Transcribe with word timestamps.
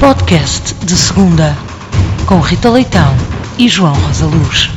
Podcast 0.00 0.74
de 0.86 0.92
segunda 0.92 1.56
com 2.28 2.38
Rita 2.38 2.70
Leitão 2.70 3.12
e 3.58 3.68
João 3.68 3.92
Rosa 3.94 4.26
Luz. 4.26 4.70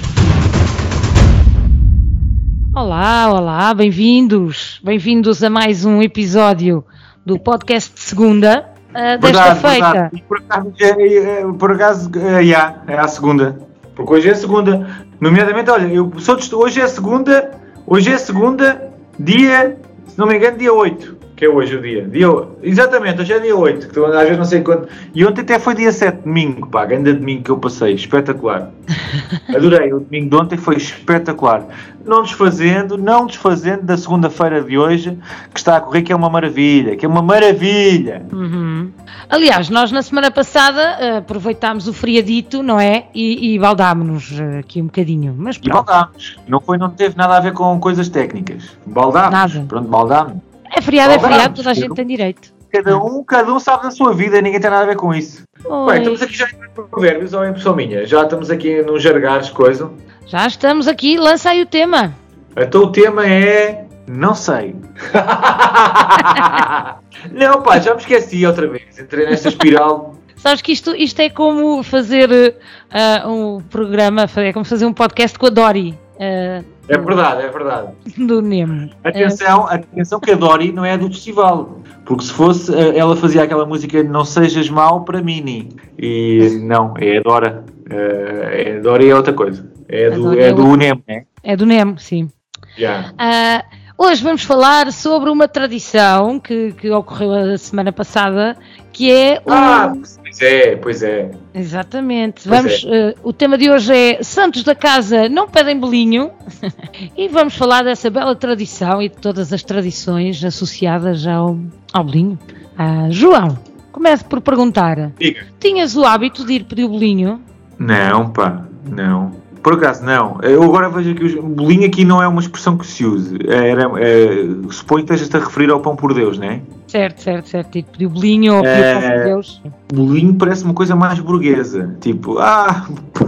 Olá, 2.76 3.32
olá, 3.32 3.72
bem-vindos, 3.76 4.82
bem-vindos 4.84 5.44
a 5.44 5.50
mais 5.50 5.86
um 5.86 6.02
episódio 6.02 6.84
do 7.24 7.38
podcast 7.38 7.94
de 7.94 8.00
segunda 8.00 8.68
uh, 8.90 9.20
desta 9.20 9.56
feita. 9.56 10.12
Por 10.28 10.40
acaso, 10.40 10.74
é, 10.80 11.18
é, 11.18 11.46
por 11.54 11.72
acaso 11.72 12.12
é, 12.18 12.42
yeah, 12.42 12.82
é 12.88 12.98
a 12.98 13.08
segunda, 13.08 13.60
porque 13.96 14.14
hoje 14.14 14.30
é 14.30 14.32
a 14.32 14.36
segunda. 14.36 15.06
Nomeadamente, 15.20 15.70
olha, 15.70 15.86
eu 15.86 16.12
sou 16.18 16.36
de, 16.36 16.56
hoje 16.56 16.82
é 16.82 16.84
a 16.84 16.88
segunda, 16.88 17.52
hoje 17.86 18.10
é 18.10 18.16
a 18.16 18.20
segunda, 18.20 18.92
dia, 19.20 19.78
se 20.08 20.18
não 20.18 20.26
me 20.26 20.36
engano, 20.36 20.58
dia 20.58 20.74
8 20.74 21.21
que 21.42 21.46
é 21.46 21.50
hoje 21.50 21.76
o 21.76 21.82
dia. 21.82 22.08
dia. 22.08 22.28
Exatamente, 22.62 23.20
hoje 23.20 23.34
é 23.34 23.40
dia 23.40 23.58
8, 23.58 23.90
que 23.90 24.00
às 24.00 24.12
vezes 24.12 24.38
não 24.38 24.46
sei 24.46 24.62
quando. 24.62 24.88
E 25.12 25.26
ontem 25.26 25.42
até 25.42 25.58
foi 25.58 25.74
dia 25.74 25.92
7, 25.92 26.22
domingo, 26.24 26.68
pá, 26.68 26.86
grande 26.86 27.12
domingo 27.14 27.42
que 27.42 27.50
eu 27.50 27.58
passei, 27.58 27.96
espetacular. 27.96 28.70
Adorei, 29.50 29.92
o 29.92 30.02
domingo 30.02 30.30
de 30.30 30.36
ontem 30.36 30.56
foi 30.56 30.76
espetacular. 30.76 31.66
Não 32.06 32.22
desfazendo, 32.22 32.96
não 32.96 33.26
desfazendo 33.26 33.82
da 33.82 33.98
segunda-feira 33.98 34.62
de 34.62 34.78
hoje, 34.78 35.18
que 35.52 35.60
está 35.60 35.78
a 35.78 35.82
correr, 35.82 36.04
que 36.04 36.14
é 36.14 36.16
uma 36.16 36.30
maravilha, 36.30 36.96
que 36.96 37.08
é 37.08 37.10
uma 37.10 37.24
maravilha. 37.24 38.24
Uhum. 38.32 38.92
Aliás, 39.28 39.68
nós 39.68 39.92
na 39.92 40.04
semana 40.04 40.30
passada 40.30 40.80
eh, 41.00 41.18
aproveitámos 41.18 41.88
o 41.88 41.94
friadito, 41.94 42.62
não 42.62 42.80
é? 42.80 43.06
E, 43.16 43.56
e 43.56 43.58
baldámos-nos 43.58 44.40
eh, 44.40 44.60
aqui 44.60 44.80
um 44.80 44.86
bocadinho. 44.86 45.34
Mas 45.36 45.58
pronto. 45.58 45.72
E 45.72 45.74
baldámos. 45.74 46.38
Não, 46.48 46.62
foi, 46.62 46.78
não 46.78 46.92
teve 46.92 47.18
nada 47.18 47.36
a 47.36 47.40
ver 47.40 47.54
com 47.54 47.80
coisas 47.80 48.10
técnicas. 48.10 48.78
Baldámos. 48.86 49.32
Nada. 49.32 49.66
Pronto, 49.68 49.88
baldámos. 49.88 50.51
É 50.76 50.82
feriado, 50.82 51.14
é 51.14 51.20
feriado, 51.20 51.56
toda 51.56 51.72
a 51.72 51.74
gente 51.74 51.94
tem 51.94 52.08
direito. 52.08 52.54
Cada 52.72 52.98
um, 52.98 53.24
cada 53.24 53.54
um 53.54 53.60
sabe 53.60 53.84
da 53.84 53.92
sua 53.92 54.14
vida, 54.14 54.42
ninguém 54.42 54.60
tem 54.60 54.70
nada 54.70 54.84
a 54.84 54.88
ver 54.88 54.96
com 54.96 55.14
isso. 55.14 55.44
Oi. 55.66 55.92
Bem, 55.92 56.00
estamos 56.00 56.22
aqui 56.22 56.38
já 56.38 56.48
em 56.48 56.88
provérbios 56.90 57.34
ou 57.34 57.46
em 57.46 57.54
pessoa 57.54 57.76
minha? 57.76 58.06
Já 58.06 58.24
estamos 58.24 58.50
aqui 58.50 58.82
nos 58.82 59.04
jargares, 59.04 59.50
coisa? 59.50 59.92
Já 60.26 60.48
estamos 60.48 60.88
aqui, 60.88 61.18
lança 61.18 61.50
aí 61.50 61.62
o 61.62 61.66
tema. 61.66 62.16
Então 62.56 62.84
o 62.84 62.92
tema 62.92 63.28
é. 63.28 63.86
Não 64.08 64.34
sei. 64.34 64.76
não, 67.32 67.62
pá, 67.62 67.80
já 67.80 67.94
me 67.94 68.00
esqueci 68.00 68.46
outra 68.46 68.68
vez. 68.68 68.98
Entrei 68.98 69.26
nesta 69.26 69.50
espiral. 69.50 70.16
Sabes 70.36 70.62
que 70.62 70.72
isto, 70.72 70.96
isto 70.96 71.20
é 71.20 71.30
como 71.30 71.84
fazer 71.84 72.30
uh, 72.32 73.30
um 73.30 73.62
programa, 73.62 74.26
é 74.38 74.52
como 74.52 74.66
fazer 74.66 74.86
um 74.86 74.94
podcast 74.94 75.38
com 75.38 75.46
a 75.46 75.50
Dori. 75.50 75.98
Uh, 76.22 76.64
é 76.88 76.98
verdade, 77.00 77.42
é 77.42 77.50
verdade. 77.50 77.94
Do 78.16 78.44
Nemo. 78.44 78.92
Atenção, 79.04 79.66
atenção 79.66 80.20
que 80.20 80.30
a 80.30 80.36
Dori 80.36 80.72
não 80.72 80.86
é 80.86 80.96
do 80.96 81.08
festival. 81.08 81.80
Porque 82.06 82.26
se 82.26 82.34
fosse, 82.34 82.72
eh, 82.76 82.98
ela 82.98 83.16
fazia 83.16 83.44
aquela 83.44 83.66
música 83.66 84.04
Não 84.04 84.24
Sejas 84.24 84.70
Mal 84.70 85.04
para 85.04 85.22
Mini. 85.22 85.70
E 85.98 86.60
não, 86.62 86.94
é 86.98 87.18
a 87.18 87.22
Dora. 87.22 87.66
Eh, 87.90 88.74
é, 88.74 88.78
a 88.78 88.82
Dori 88.82 89.10
é 89.10 89.16
outra 89.16 89.34
coisa. 89.34 89.68
É 89.88 90.12
do, 90.12 90.38
é, 90.38 90.50
é 90.50 90.54
do 90.54 90.76
Nemo, 90.76 91.02
é? 91.08 91.24
É 91.44 91.56
do 91.56 91.66
Nemo, 91.66 91.98
sim. 91.98 92.30
Yeah. 92.78 93.12
Uh, 93.14 93.81
Hoje 94.04 94.24
vamos 94.24 94.42
falar 94.42 94.92
sobre 94.92 95.30
uma 95.30 95.48
tradição 95.48 96.40
que, 96.40 96.72
que 96.72 96.90
ocorreu 96.90 97.54
a 97.54 97.56
semana 97.56 97.92
passada, 97.92 98.58
que 98.92 99.12
é 99.12 99.40
o. 99.46 99.52
Ah, 99.52 99.94
pois 99.94 100.42
é, 100.42 100.76
pois 100.76 101.04
é. 101.04 101.30
Exatamente. 101.54 102.50
Pois 102.50 102.62
vamos, 102.64 102.84
é. 102.84 103.12
Uh, 103.12 103.30
o 103.30 103.32
tema 103.32 103.60
de 103.60 103.70
hoje 103.70 103.96
é 103.96 104.24
Santos 104.24 104.64
da 104.64 104.74
Casa 104.74 105.30
não 105.30 105.48
pedem 105.48 105.80
bolinho 105.80 106.32
e 107.16 107.28
vamos 107.28 107.56
falar 107.56 107.84
dessa 107.84 108.10
bela 108.10 108.36
tradição 108.36 109.04
e 109.04 109.08
de 109.08 109.18
todas 109.18 109.54
as 109.54 109.62
tradições 109.62 110.44
associadas 110.44 111.28
ao, 111.28 111.60
ao 111.94 112.04
bolinho. 112.04 112.40
Uh, 112.74 113.12
João, 113.12 113.56
comece 113.92 114.26
por 114.26 114.42
perguntar: 114.42 115.12
Diga. 115.20 115.46
Tinhas 115.60 115.96
o 115.96 116.04
hábito 116.04 116.44
de 116.44 116.54
ir 116.54 116.64
pedir 116.64 116.86
o 116.86 116.90
bolinho? 116.90 117.40
Não, 117.78 118.32
pá, 118.32 118.66
não. 118.84 119.41
Por 119.62 119.74
acaso, 119.74 120.04
não. 120.04 120.40
Eu 120.42 120.64
agora 120.64 120.90
vejo 120.90 121.14
que 121.14 121.38
o 121.38 121.44
bolinho 121.44 121.86
aqui 121.86 122.04
não 122.04 122.22
é 122.22 122.28
uma 122.28 122.42
expressão 122.42 122.78
que 122.78 122.86
se 122.86 123.06
use. 123.06 123.38
É, 123.48 123.70
era, 123.70 123.84
é, 124.00 124.48
suponho 124.72 125.06
que 125.06 125.14
estejas-te 125.14 125.38
a 125.38 125.40
referir 125.40 125.70
ao 125.70 125.80
pão 125.80 125.96
por 125.96 126.14
Deus, 126.14 126.40
não 126.40 126.48
é? 126.48 126.62
Certo, 126.88 127.22
certo, 127.22 127.48
certo. 127.48 127.72
Tipo, 127.72 127.92
pedir 127.92 128.08
bolinho 128.08 128.56
ou 128.56 128.64
pedir 128.64 128.84
é, 128.84 128.94
pão 129.00 129.10
por 129.10 129.24
Deus. 129.24 129.62
Bolinho 129.94 130.34
parece 130.34 130.64
uma 130.64 130.74
coisa 130.74 130.96
mais 130.96 131.20
burguesa. 131.20 131.96
Tipo, 132.02 132.40
ah, 132.40 132.88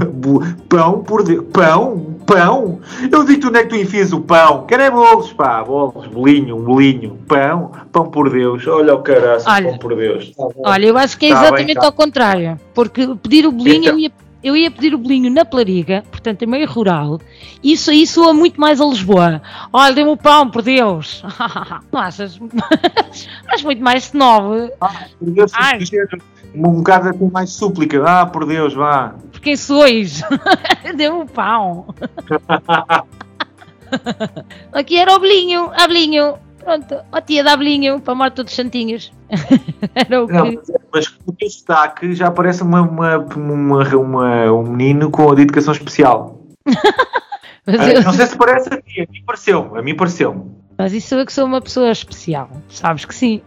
pão 0.67 1.03
por 1.03 1.23
Deus. 1.23 1.45
Pão? 1.53 2.13
Pão? 2.25 2.79
Eu 3.11 3.23
digo-te 3.25 3.47
onde 3.47 3.59
é 3.59 3.63
que 3.63 3.69
tu 3.69 3.75
enfias 3.75 4.11
o 4.11 4.19
pão. 4.19 4.66
Quero 4.66 4.81
é 4.81 4.89
bolos, 4.89 5.31
pá. 5.33 5.63
Bolos, 5.63 6.07
bolinho, 6.07 6.57
bolinho, 6.57 7.17
pão. 7.27 7.72
Pão 7.91 8.09
por 8.09 8.31
Deus. 8.31 8.66
Olha 8.66 8.95
o 8.95 9.03
caraço, 9.03 9.45
pão 9.45 9.77
por 9.77 9.95
Deus. 9.95 10.33
Tá 10.35 10.47
olha, 10.66 10.85
eu 10.88 10.97
acho 10.97 11.17
que 11.17 11.27
é 11.27 11.29
tá 11.29 11.41
exatamente 11.41 11.67
bem, 11.67 11.75
tá. 11.75 11.85
ao 11.85 11.93
contrário. 11.93 12.59
Porque 12.73 13.07
pedir 13.22 13.45
o 13.45 13.51
bolinho 13.51 13.75
então, 13.75 13.93
eu 13.93 13.99
ia 13.99 14.11
eu 14.43 14.55
ia 14.55 14.69
pedir 14.69 14.93
o 14.93 14.97
bolinho 14.97 15.31
na 15.31 15.45
Plariga, 15.45 16.03
portanto, 16.11 16.41
em 16.41 16.45
meio 16.47 16.69
rural, 16.69 17.19
isso 17.63 17.89
aí 17.89 18.05
soa 18.05 18.33
muito 18.33 18.59
mais 18.59 18.81
a 18.81 18.85
Lisboa. 18.85 19.41
Olha, 19.71 19.95
dê-me 19.95 20.09
o 20.09 20.17
pão, 20.17 20.49
por 20.49 20.61
Deus. 20.61 21.23
Não 21.91 22.01
achas? 22.01 22.37
Acho 23.47 23.65
muito 23.65 23.81
mais 23.81 24.05
snob. 24.05 24.71
Ah, 24.81 25.05
por 25.17 25.29
Deus, 25.31 25.51
Ai. 25.55 25.79
um 26.53 26.71
bocado 26.73 27.09
assim 27.09 27.29
mais 27.31 27.51
súplica. 27.51 28.03
Ah, 28.05 28.25
por 28.25 28.45
Deus, 28.45 28.73
vá. 28.73 29.15
Por 29.31 29.39
quem 29.39 29.55
sois? 29.55 30.21
Dê-me 30.95 31.21
o 31.21 31.25
pão. 31.25 31.87
Aqui 34.73 34.97
era 34.97 35.15
o 35.15 35.19
bolinho, 35.19 35.71
a 35.73 35.87
bolinho. 35.87 36.35
Pronto, 36.63 36.96
a 37.12 37.22
tia 37.22 37.44
dá 37.44 37.57
para 37.57 38.12
a 38.12 38.16
morte 38.16 38.44
dos 38.44 38.56
santinhos. 38.56 39.12
Era 39.94 40.24
o 40.24 40.28
que... 40.28 40.34
Não, 40.34 40.62
mas 40.94 41.07
com 41.09 41.31
o 41.31 41.35
destaque 41.38 42.13
já 42.13 42.31
parece 42.31 42.63
uma, 42.63 42.81
uma, 42.81 43.18
uma, 43.18 43.96
uma, 43.96 44.51
um 44.51 44.63
menino 44.63 45.12
com 45.12 45.34
dedicação 45.35 45.73
especial. 45.73 46.40
eu... 47.68 48.03
Não 48.03 48.13
sei 48.13 48.28
se 48.28 48.38
parece 48.38 48.73
a 48.73 48.81
ti, 48.81 49.02
a 49.02 49.12
mim 49.12 49.23
pareceu-me, 49.25 49.78
a 49.78 49.81
mim 49.81 49.96
pareceu-me. 49.96 50.44
Mas 50.78 50.94
isso 50.94 51.16
é 51.16 51.25
que 51.25 51.34
sou 51.34 51.46
uma 51.46 51.62
pessoa 51.62 51.91
especial, 51.91 52.50
sabes 52.69 53.06
que 53.06 53.13
sim. 53.13 53.41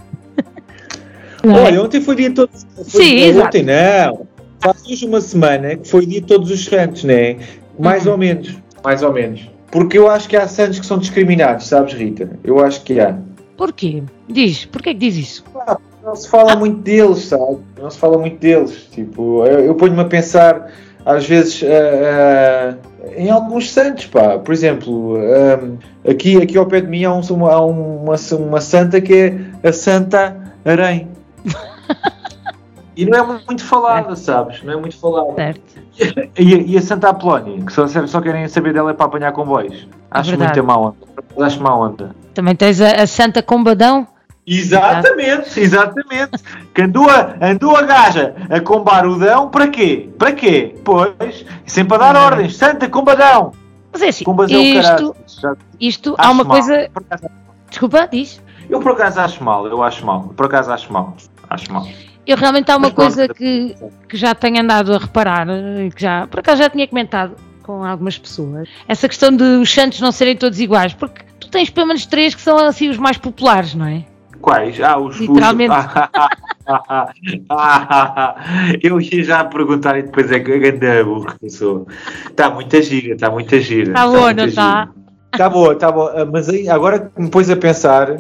Olha, 1.44 1.82
ontem 1.82 2.00
foi 2.00 2.16
dia 2.16 2.32
todo. 2.32 2.50
Sim, 2.82 3.38
ontem 3.40 3.62
não. 3.62 4.26
Faz 4.60 4.84
hoje 4.84 5.06
uma 5.06 5.20
semana 5.20 5.76
que 5.76 5.88
foi 5.88 6.06
dia 6.06 6.20
de 6.20 6.26
todos 6.26 6.50
os 6.50 6.64
santos, 6.64 7.04
né? 7.04 7.36
Mais 7.78 8.06
uhum. 8.06 8.12
ou 8.12 8.18
menos. 8.18 8.56
Mais 8.82 9.02
ou 9.02 9.12
menos. 9.12 9.48
Porque 9.76 9.98
eu 9.98 10.08
acho 10.08 10.26
que 10.26 10.34
há 10.34 10.48
santos 10.48 10.80
que 10.80 10.86
são 10.86 10.96
discriminados, 10.96 11.66
sabes, 11.66 11.92
Rita? 11.92 12.30
Eu 12.42 12.64
acho 12.64 12.80
que 12.80 12.98
há. 12.98 13.14
Porquê? 13.58 14.02
Diz, 14.26 14.64
porquê 14.64 14.94
que 14.94 15.00
diz 15.00 15.16
isso? 15.16 15.44
Ah, 15.54 15.76
não 16.02 16.16
se 16.16 16.26
fala 16.30 16.54
ah. 16.54 16.56
muito 16.56 16.78
deles, 16.78 17.26
sabe? 17.26 17.58
Não 17.78 17.90
se 17.90 17.98
fala 17.98 18.16
muito 18.16 18.38
deles. 18.38 18.88
Tipo, 18.90 19.44
eu, 19.44 19.66
eu 19.66 19.74
ponho-me 19.74 20.00
a 20.00 20.06
pensar, 20.06 20.72
às 21.04 21.26
vezes, 21.26 21.60
uh, 21.60 21.66
uh, 21.66 23.12
em 23.18 23.28
alguns 23.28 23.70
santos, 23.70 24.06
pá. 24.06 24.38
Por 24.38 24.54
exemplo, 24.54 25.18
um, 25.18 25.76
aqui, 26.10 26.40
aqui 26.40 26.56
ao 26.56 26.64
pé 26.64 26.80
de 26.80 26.88
mim 26.88 27.04
há, 27.04 27.12
um, 27.12 27.46
há 27.46 27.60
uma, 27.62 28.16
uma 28.32 28.60
santa 28.62 28.98
que 28.98 29.12
é 29.12 29.68
a 29.68 29.72
Santa 29.74 30.54
Arém. 30.64 31.06
E 32.96 33.04
não 33.04 33.18
é 33.18 33.40
muito 33.46 33.62
falada, 33.62 34.16
sabes? 34.16 34.62
Não 34.62 34.72
é 34.72 34.76
muito 34.76 34.98
falada. 34.98 35.34
Certo. 35.34 35.60
E, 36.38 36.72
e, 36.72 36.78
a 36.78 36.82
Santa 36.82 37.10
Apolónia, 37.10 37.62
que 37.64 37.72
só, 37.72 37.86
só 37.86 38.20
querem 38.20 38.48
saber 38.48 38.72
dela 38.72 38.90
é 38.90 38.94
para 38.94 39.06
apanhar 39.06 39.32
comboios. 39.32 39.86
É 40.10 40.18
acho 40.18 40.34
é 40.34 40.36
muito 40.36 40.64
má 40.64 40.76
onda. 40.78 40.96
Acho 41.38 41.62
má 41.62 41.74
onda. 41.76 42.16
Também 42.32 42.56
tens 42.56 42.80
a, 42.80 43.02
a 43.02 43.06
Santa 43.06 43.42
Combadão. 43.42 44.08
Exatamente, 44.46 45.60
exatamente. 45.60 46.42
Que 46.72 46.82
andou 46.82 47.08
a, 47.10 47.34
andou 47.42 47.76
a 47.76 47.82
gaja 47.82 48.34
a 48.48 48.60
combar 48.60 49.06
o 49.06 49.18
dão 49.18 49.50
para 49.50 49.68
quê? 49.68 50.08
Para 50.18 50.32
quê? 50.32 50.74
Pois, 50.84 51.44
sempre 51.66 51.96
a 51.96 51.98
dar 51.98 52.16
ordens. 52.16 52.56
Santa 52.56 52.88
Combadão. 52.88 53.52
Mas 53.92 54.02
é 54.02 54.08
assim, 54.08 54.24
isto, 54.78 55.16
isto 55.80 56.14
há 56.16 56.30
uma 56.30 56.44
mal. 56.44 56.52
coisa... 56.52 56.88
Desculpa, 57.68 58.08
diz. 58.10 58.40
Eu 58.68 58.80
por 58.80 58.92
acaso 58.92 59.20
acho 59.20 59.42
mal, 59.42 59.66
eu 59.66 59.82
acho 59.82 60.04
mal. 60.04 60.32
Por 60.36 60.46
acaso 60.46 60.72
acho 60.72 60.92
mal. 60.92 61.16
Acho 61.48 61.72
mal. 61.72 61.86
Eu 62.26 62.36
realmente 62.36 62.70
há 62.70 62.76
uma 62.76 62.90
coisa 62.90 63.28
que, 63.28 63.76
que 64.08 64.16
já 64.16 64.34
tenho 64.34 64.60
andado 64.60 64.92
a 64.92 64.98
reparar, 64.98 65.46
que 65.94 66.02
já, 66.02 66.26
por 66.26 66.40
acaso 66.40 66.62
já 66.62 66.68
tinha 66.68 66.86
comentado 66.88 67.36
com 67.62 67.84
algumas 67.84 68.18
pessoas, 68.18 68.68
essa 68.88 69.08
questão 69.08 69.34
de 69.34 69.42
os 69.42 69.72
santos 69.72 70.00
não 70.00 70.10
serem 70.10 70.36
todos 70.36 70.60
iguais, 70.60 70.92
porque 70.92 71.22
tu 71.38 71.48
tens 71.48 71.70
pelo 71.70 71.86
menos 71.86 72.04
três 72.06 72.34
que 72.34 72.40
são 72.40 72.58
assim 72.58 72.88
os 72.88 72.96
mais 72.96 73.16
populares, 73.16 73.74
não 73.74 73.86
é? 73.86 74.04
Quais? 74.40 74.80
Ah, 74.80 74.98
os 74.98 75.18
Literalmente. 75.18 75.74
eu 78.82 79.00
ia 79.00 79.24
já 79.24 79.44
perguntar 79.44 79.98
e 79.98 80.02
depois 80.02 80.30
é 80.30 80.40
que 80.40 80.52
a 80.52 80.58
grande 80.58 81.04
burro 81.04 81.34
que 81.40 81.50
sou. 81.50 81.86
Está 82.28 82.50
muita 82.50 82.82
gira, 82.82 83.14
está 83.14 83.30
muita 83.30 83.60
gira. 83.60 83.88
Está 83.88 84.06
boa, 84.06 84.32
não 84.32 84.44
está? 84.44 84.88
Está 85.32 85.48
boa, 85.48 85.72
está 85.72 85.92
boa. 85.92 86.12
Ah, 86.16 86.24
mas 86.24 86.48
aí, 86.48 86.68
agora 86.68 87.10
que 87.14 87.20
me 87.20 87.28
pôs 87.28 87.50
a 87.50 87.56
pensar, 87.56 88.12
uh, 88.12 88.18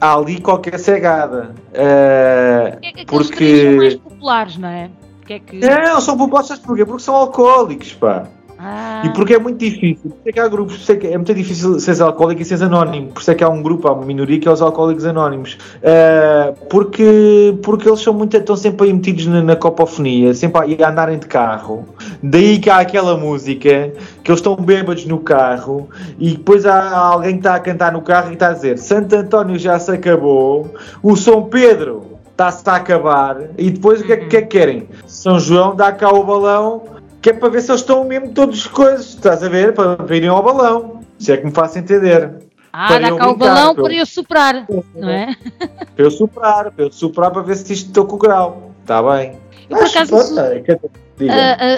há 0.00 0.14
ali 0.14 0.40
qualquer 0.40 0.78
cegada. 0.78 1.54
Uh, 1.72 2.78
é 2.82 2.92
que 2.94 3.06
porque... 3.06 3.64
são 3.64 3.76
mais 3.76 3.94
populares, 3.96 4.56
não 4.58 4.68
é? 4.68 4.90
Que 5.26 5.32
é 5.34 5.38
que... 5.38 5.56
Não, 5.58 6.00
são 6.00 6.16
populares, 6.16 6.48
sabes 6.48 6.64
porquê? 6.64 6.84
Porque 6.84 7.02
são 7.02 7.14
alcoólicos, 7.14 7.92
pá. 7.94 8.26
Ah. 8.58 9.02
E 9.04 9.10
porque 9.10 9.34
é 9.34 9.38
muito 9.38 9.58
difícil, 9.58 10.10
por 10.10 10.18
isso 10.18 10.28
é 10.28 10.32
que 10.32 10.40
há 10.40 10.48
grupos, 10.48 10.74
por 10.74 10.82
isso 10.82 10.92
é, 10.92 10.96
que 10.96 11.06
é 11.06 11.16
muito 11.16 11.32
difícil 11.32 11.78
ser 11.78 12.02
alcoólico 12.02 12.42
e 12.42 12.44
ser 12.44 12.60
anónimo, 12.60 13.12
por 13.12 13.20
isso 13.20 13.30
é 13.30 13.34
que 13.36 13.44
há 13.44 13.48
um 13.48 13.62
grupo, 13.62 13.86
há 13.86 13.92
uma 13.92 14.04
minoria 14.04 14.40
que 14.40 14.48
é 14.48 14.50
os 14.50 14.60
alcoólicos 14.60 15.04
anónimos, 15.04 15.56
uh, 15.76 16.52
porque, 16.68 17.56
porque 17.62 17.88
eles 17.88 18.00
são 18.00 18.12
muito, 18.12 18.36
estão 18.36 18.56
sempre 18.56 18.88
aí 18.88 18.92
metidos 18.92 19.26
na, 19.26 19.40
na 19.42 19.54
copofonia, 19.54 20.34
sempre 20.34 20.82
a, 20.82 20.86
a 20.86 20.90
andarem 20.90 21.20
de 21.20 21.26
carro, 21.26 21.86
daí 22.20 22.58
que 22.58 22.68
há 22.68 22.78
aquela 22.78 23.16
música, 23.16 23.92
que 24.24 24.30
eles 24.30 24.40
estão 24.40 24.56
bêbados 24.56 25.06
no 25.06 25.20
carro, 25.20 25.88
e 26.18 26.32
depois 26.32 26.66
há 26.66 26.98
alguém 26.98 27.34
que 27.34 27.38
está 27.38 27.54
a 27.54 27.60
cantar 27.60 27.92
no 27.92 28.02
carro 28.02 28.30
e 28.30 28.32
está 28.32 28.48
a 28.48 28.52
dizer 28.54 28.78
Santo 28.78 29.14
António 29.14 29.56
já 29.56 29.78
se 29.78 29.92
acabou, 29.92 30.74
o 31.00 31.14
São 31.14 31.44
Pedro 31.44 32.18
está-se 32.32 32.68
a 32.68 32.74
acabar, 32.74 33.36
e 33.56 33.70
depois 33.70 34.00
o 34.00 34.04
que, 34.04 34.12
é, 34.12 34.16
que 34.16 34.36
é 34.36 34.42
que 34.42 34.48
querem? 34.48 34.88
São 35.06 35.38
João 35.38 35.76
dá 35.76 35.92
cá 35.92 36.12
o 36.12 36.24
balão 36.24 36.97
que 37.28 37.30
é 37.30 37.32
para 37.34 37.48
ver 37.50 37.60
se 37.60 37.70
eles 37.70 37.82
estão 37.82 38.04
mesmo 38.04 38.30
todos 38.30 38.66
coisas, 38.66 39.08
estás 39.10 39.42
a 39.42 39.48
ver? 39.48 39.74
Para 39.74 40.02
virem 40.04 40.30
ao 40.30 40.42
balão. 40.42 41.02
Se 41.18 41.32
é 41.32 41.36
que 41.36 41.44
me 41.44 41.52
faço 41.52 41.78
entender. 41.78 42.32
Ah, 42.72 42.98
dá 42.98 43.16
cá 43.16 43.28
o 43.28 43.36
balão 43.36 43.74
para 43.74 43.92
eu 43.92 44.06
soprar, 44.06 44.66
não 44.94 45.08
é? 45.08 45.34
Para 45.96 46.04
eu 46.04 46.10
soprar, 46.10 46.70
para 46.70 46.84
eu 46.84 46.92
soprar 46.92 47.30
para 47.32 47.42
ver 47.42 47.56
se 47.56 47.72
isto 47.72 47.88
estou 47.88 48.04
com 48.04 48.14
o 48.14 48.18
grau. 48.18 48.72
Está 48.82 49.02
bem. 49.02 49.36
Eu, 49.68 49.76
por 49.76 49.86
acaso, 49.86 50.14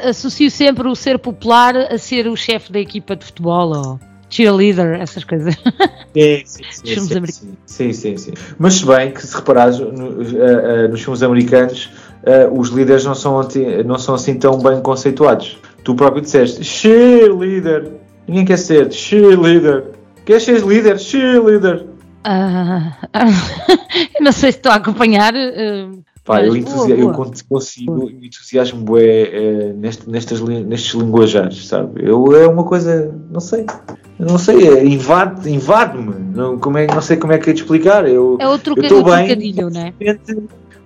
associo 0.09 0.51
sempre 0.51 0.87
o 0.87 0.95
ser 0.95 1.19
popular 1.19 1.75
a 1.75 1.97
ser 1.97 2.27
o 2.29 2.37
chefe 2.37 2.71
da 2.71 2.79
equipa 2.79 3.17
de 3.17 3.25
futebol 3.25 3.75
ou 3.75 4.01
cheerleader, 4.29 5.01
essas 5.01 5.25
coisas. 5.25 5.55
Sim, 6.13 6.43
sim, 6.45 6.65
sim, 6.73 7.27
sim. 7.27 7.57
Sim, 7.67 7.93
sim, 7.93 8.17
sim. 8.17 8.33
Mas 8.59 8.75
se 8.75 8.87
bem 8.87 9.13
que 9.13 9.25
se 9.25 9.35
reparares 9.35 9.79
no, 9.79 9.93
nos 10.89 11.01
filmes 11.03 11.23
americanos, 11.23 11.89
uh, 12.25 12.59
os 12.59 12.69
líderes 12.71 13.05
não 13.05 13.15
são, 13.15 13.41
não 13.85 13.99
são 13.99 14.15
assim 14.15 14.35
tão 14.35 14.59
bem 14.59 14.81
conceituados. 14.81 15.59
Tu 15.85 15.95
próprio 15.95 16.23
disseste 16.23 16.63
cheerleader. 16.63 17.93
Ninguém 18.27 18.45
quer 18.45 18.59
ser 18.59 18.93
cheerleader. 18.93 19.85
Queres 20.25 20.45
ser 20.45 20.61
líder? 20.61 20.99
Cheerleader. 20.99 21.87
Uh, 22.27 22.93
eu 24.19 24.25
não 24.25 24.33
sei 24.33 24.53
se 24.53 24.59
estou 24.59 24.71
a 24.71 24.77
acompanhar. 24.77 25.35
Uh, 25.35 26.03
Pá, 26.25 26.45
eu, 26.45 26.53
boa, 26.63 26.87
boa. 26.87 26.91
eu 26.91 27.13
consigo, 27.49 28.09
eu 28.09 28.11
entusiasmo 28.23 28.97
é, 28.99 29.73
neste, 29.73 30.09
nestas, 30.09 30.41
nestes 30.41 30.95
linguajares, 30.95 31.67
sabe? 31.67 32.03
Eu, 32.05 32.37
é 32.37 32.47
uma 32.47 32.63
coisa, 32.63 33.13
não 33.31 33.41
sei, 33.41 33.65
não 34.19 34.37
sei, 34.37 34.69
é, 34.69 34.85
invade-me, 34.85 35.57
invade 35.57 35.99
não, 35.99 36.59
como 36.59 36.77
é, 36.77 36.87
não 36.87 37.01
sei 37.01 37.17
como 37.17 37.33
é 37.33 37.39
que 37.39 37.51
é 37.51 37.53
de 37.55 37.63
explicar. 37.63 38.07
Eu, 38.07 38.37
é 38.39 38.47
o 38.47 38.59
trocadilho, 38.59 39.03
bem, 39.03 39.27
trocadilho 39.27 39.71
não 39.71 39.81
é? 39.81 39.95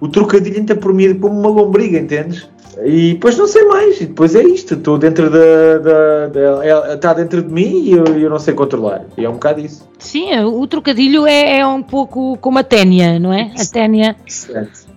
O 0.01 0.09
trocadilho 0.09 0.59
entra 0.59 0.77
por 0.77 0.93
mim 0.93 1.15
como 1.15 1.39
uma 1.39 1.49
lombriga, 1.49 1.99
entendes? 1.99 2.49
E 2.83 3.13
depois 3.13 3.39
não 3.39 3.47
sei 3.47 3.65
mais, 3.65 4.01
e 4.01 4.07
depois 4.07 4.35
é 4.35 4.43
isto, 4.43 4.75
estou 4.75 4.99
dentro 4.99 5.31
da. 5.31 5.79
da, 5.79 6.27
da 6.27 6.95
está 6.95 7.15
dentro 7.15 7.43
de 7.43 7.53
mim 7.53 7.85
e 7.85 7.93
eu, 7.93 8.05
eu, 8.05 8.29
não 8.29 8.39
sei 8.39 8.53
controlar. 8.53 9.05
E 9.17 9.25
é 9.25 9.29
um 9.29 9.35
bocado 9.35 9.61
isso. 9.61 9.89
Sim, 9.99 10.37
o 10.41 10.67
trocadilho 10.67 11.27
é, 11.27 11.61
é 11.61 11.67
um 11.67 11.83
pouco 11.83 12.37
como 12.39 12.59
a 12.59 12.65
ténia, 12.65 13.19
não 13.19 13.33
é? 13.33 13.53
A 13.57 13.65
ténia. 13.65 14.17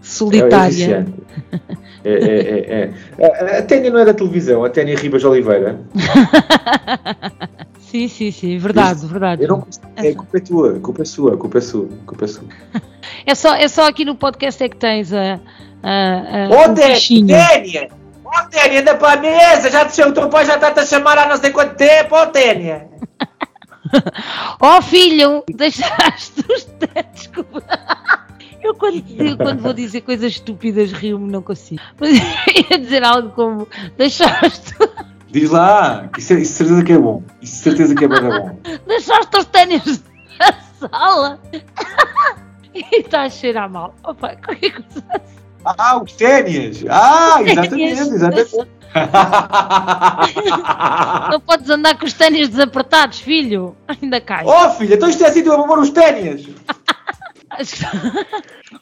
Solitária. 0.01 1.05
É, 2.03 2.13
é, 2.13 2.91
é, 3.19 3.57
a 3.57 3.61
Ténia 3.63 3.91
não 3.91 3.99
é 3.99 4.05
da 4.05 4.13
televisão, 4.13 4.63
a 4.63 4.69
Ténia 4.69 4.95
Ribas 4.95 5.25
Oliveira. 5.25 5.77
sim, 7.89 8.07
sim, 8.07 8.31
sim, 8.31 8.57
verdade, 8.57 9.00
Isso, 9.00 9.07
verdade. 9.07 9.44
Eu 9.44 9.48
não, 9.50 9.68
é 9.95 10.13
culpa 10.13 10.38
é 10.38 10.42
tua, 10.42 10.80
culpa 10.80 11.01
é 11.01 11.06
sua, 11.06 11.38
culpa 11.38 11.57
é 11.57 11.62
sua, 11.62 11.89
culpa 12.06 12.25
é 12.25 12.28
sua. 12.28 12.44
É 13.25 13.34
só, 13.36 13.56
é 13.56 13.68
só 13.68 13.88
aqui 13.88 14.04
no 14.04 14.16
podcast 14.16 14.62
é 14.62 14.69
que 14.69 14.75
tens 14.75 15.13
a. 15.13 15.39
a, 15.84 16.45
a 16.45 16.72
Ô, 16.72 16.74
Ténia! 16.74 17.89
Ô, 18.24 18.50
Ténia, 18.50 18.81
anda 18.81 18.95
para 18.95 19.18
a 19.18 19.22
mesa! 19.22 19.69
Já 19.69 19.86
te, 19.86 20.01
o 20.01 20.13
teu 20.13 20.30
pai 20.30 20.45
já 20.45 20.56
está-te 20.56 20.80
a 20.80 20.86
chamar 20.86 21.18
há 21.18 21.28
não 21.28 21.38
sei 21.38 21.51
quanto 21.51 21.75
tempo, 21.75 22.16
ô, 22.16 22.28
Ténia! 22.28 22.89
Ó 24.60 24.78
oh, 24.78 24.81
filho, 24.81 25.44
deixaste 25.54 26.44
os 26.50 26.66
tetos. 26.66 27.30
Eu 28.60 28.75
quando, 28.75 29.01
eu 29.18 29.38
quando 29.38 29.62
vou 29.62 29.72
dizer 29.72 30.01
coisas 30.01 30.33
estúpidas 30.33 30.92
rio-me, 30.92 31.31
não 31.31 31.42
consigo. 31.42 31.81
Mas 31.98 32.18
ia 32.69 32.78
dizer 32.78 33.01
algo 33.01 33.30
como 33.30 33.68
deixaste. 33.95 34.74
Diz 35.38 35.51
lá, 35.51 36.10
isso, 36.18 36.34
é, 36.34 36.39
isso 36.39 36.54
certeza 36.54 36.84
que 36.84 36.94
é 36.94 36.98
bom. 36.98 37.22
Isso 37.44 37.62
certeza 37.62 37.94
que 37.94 38.06
é 38.06 38.07
bem 38.07 38.24
bom. 38.24 38.57
Deixaste 38.88 39.38
os 39.38 39.45
ténis 39.45 40.04
na 40.39 40.89
sala 40.89 41.39
e 42.74 43.01
está 43.01 43.22
a 43.22 43.30
cheirar 43.30 43.69
mal. 43.69 43.94
Opa, 44.04 44.36
qualquer 44.38 44.72
coisa 44.72 45.04
assim. 45.13 45.38
Ah, 45.63 46.01
os 46.01 46.12
ténis! 46.13 46.84
Ah, 46.89 47.39
exatamente, 47.45 48.01
exatamente. 48.01 48.68
Não 51.31 51.40
podes 51.42 51.69
andar 51.69 52.00
com 52.00 52.07
os 52.07 52.13
ténis 52.13 52.50
desapertados, 52.50 53.19
filho. 53.19 53.78
Ainda 53.88 54.19
cai. 54.19 54.44
Oh, 54.44 54.72
filha, 54.72 54.95
então 54.95 55.07
isto 55.07 55.24
é 55.24 55.28
assim, 55.28 55.44
tu 55.44 55.51
a 55.51 55.68
pôr 55.68 55.78
os 55.78 55.92
ténis. 55.92 56.48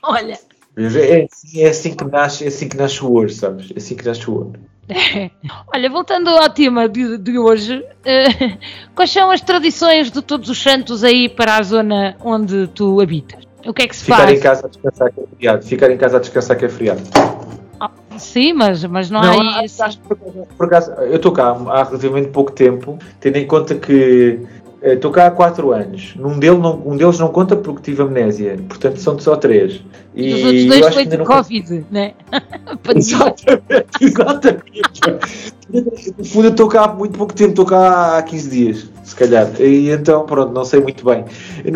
Olha. 0.02 0.40
É, 0.78 1.28
assim, 1.30 1.62
é, 1.62 1.68
assim 1.68 1.94
que 1.94 2.06
nasce, 2.06 2.46
é 2.46 2.48
assim 2.48 2.70
que 2.70 2.78
nasce 2.78 3.04
o 3.04 3.12
ouro, 3.12 3.30
sabes? 3.30 3.72
É 3.72 3.78
assim 3.78 3.98
que 3.98 4.06
nasce 4.06 4.30
o 4.30 4.36
ouro. 4.36 4.54
Olha, 5.74 5.90
voltando 5.90 6.30
ao 6.30 6.50
tema 6.50 6.88
de, 6.88 7.18
de 7.18 7.38
hoje, 7.40 7.78
uh, 7.78 8.58
quais 8.96 9.12
são 9.12 9.32
as 9.32 9.42
tradições 9.42 10.12
de 10.12 10.22
todos 10.22 10.50
os 10.50 10.62
santos 10.62 11.04
aí 11.04 11.28
para 11.28 11.58
a 11.58 11.64
zona 11.64 12.16
onde 12.24 12.68
tu 12.68 13.02
habitas? 13.02 13.44
O 13.66 13.74
que 13.74 13.84
é 13.84 13.88
que 13.88 13.96
se 13.96 14.06
Ficar 14.06 14.18
faz? 14.18 14.30
Ficar 14.32 14.38
em 14.38 14.44
casa 14.44 14.68
a 14.68 14.70
descansar 14.70 15.12
que 15.12 15.20
é 15.20 15.24
feriado. 15.28 15.66
Ficar 15.66 15.92
em 15.92 15.98
casa 15.98 16.18
a 16.18 16.20
descansar 16.20 16.58
que 16.58 16.66
é 16.66 16.70
feriado. 16.70 17.02
Oh, 17.82 18.20
sim, 18.20 18.54
mas, 18.54 18.86
mas 18.86 19.10
não, 19.10 19.22
não 19.22 19.56
há 19.56 19.66
isso. 19.66 19.84
Por 20.56 20.68
acaso, 20.68 20.92
eu 20.92 21.16
estou 21.16 21.32
cá 21.32 21.50
há 21.50 21.84
relativamente 21.84 22.30
pouco 22.30 22.52
tempo, 22.52 23.00
tendo 23.20 23.38
em 23.38 23.48
conta 23.48 23.74
que 23.76 24.40
Estou 24.86 25.10
cá 25.10 25.26
há 25.26 25.32
4 25.32 25.72
anos. 25.72 26.14
Num 26.16 26.38
deles, 26.38 26.60
não, 26.60 26.80
um 26.86 26.96
deles 26.96 27.18
não 27.18 27.30
conta 27.30 27.56
porque 27.56 27.82
tive 27.82 28.04
amnésia. 28.04 28.60
Portanto, 28.70 29.00
são 29.00 29.18
só 29.18 29.36
3. 29.36 29.82
E, 30.14 30.34
os 30.34 30.44
outros 30.44 30.66
dois 30.66 30.94
foi 30.94 31.06
de 31.06 31.18
Covid, 31.18 31.86
né? 31.90 32.14
exatamente, 32.96 33.88
exatamente. 34.00 35.02
no 36.18 36.24
fundo, 36.24 36.46
eu 36.46 36.52
estou 36.52 36.68
cá 36.68 36.84
há 36.84 36.94
muito 36.94 37.18
pouco 37.18 37.34
tempo. 37.34 37.50
Estou 37.50 37.66
cá 37.66 38.20
há 38.20 38.22
15 38.22 38.50
dias, 38.50 38.90
se 39.04 39.16
calhar. 39.16 39.50
E 39.60 39.90
então, 39.90 40.24
pronto, 40.26 40.54
não 40.54 40.64
sei 40.64 40.80
muito 40.80 41.04
bem. 41.04 41.26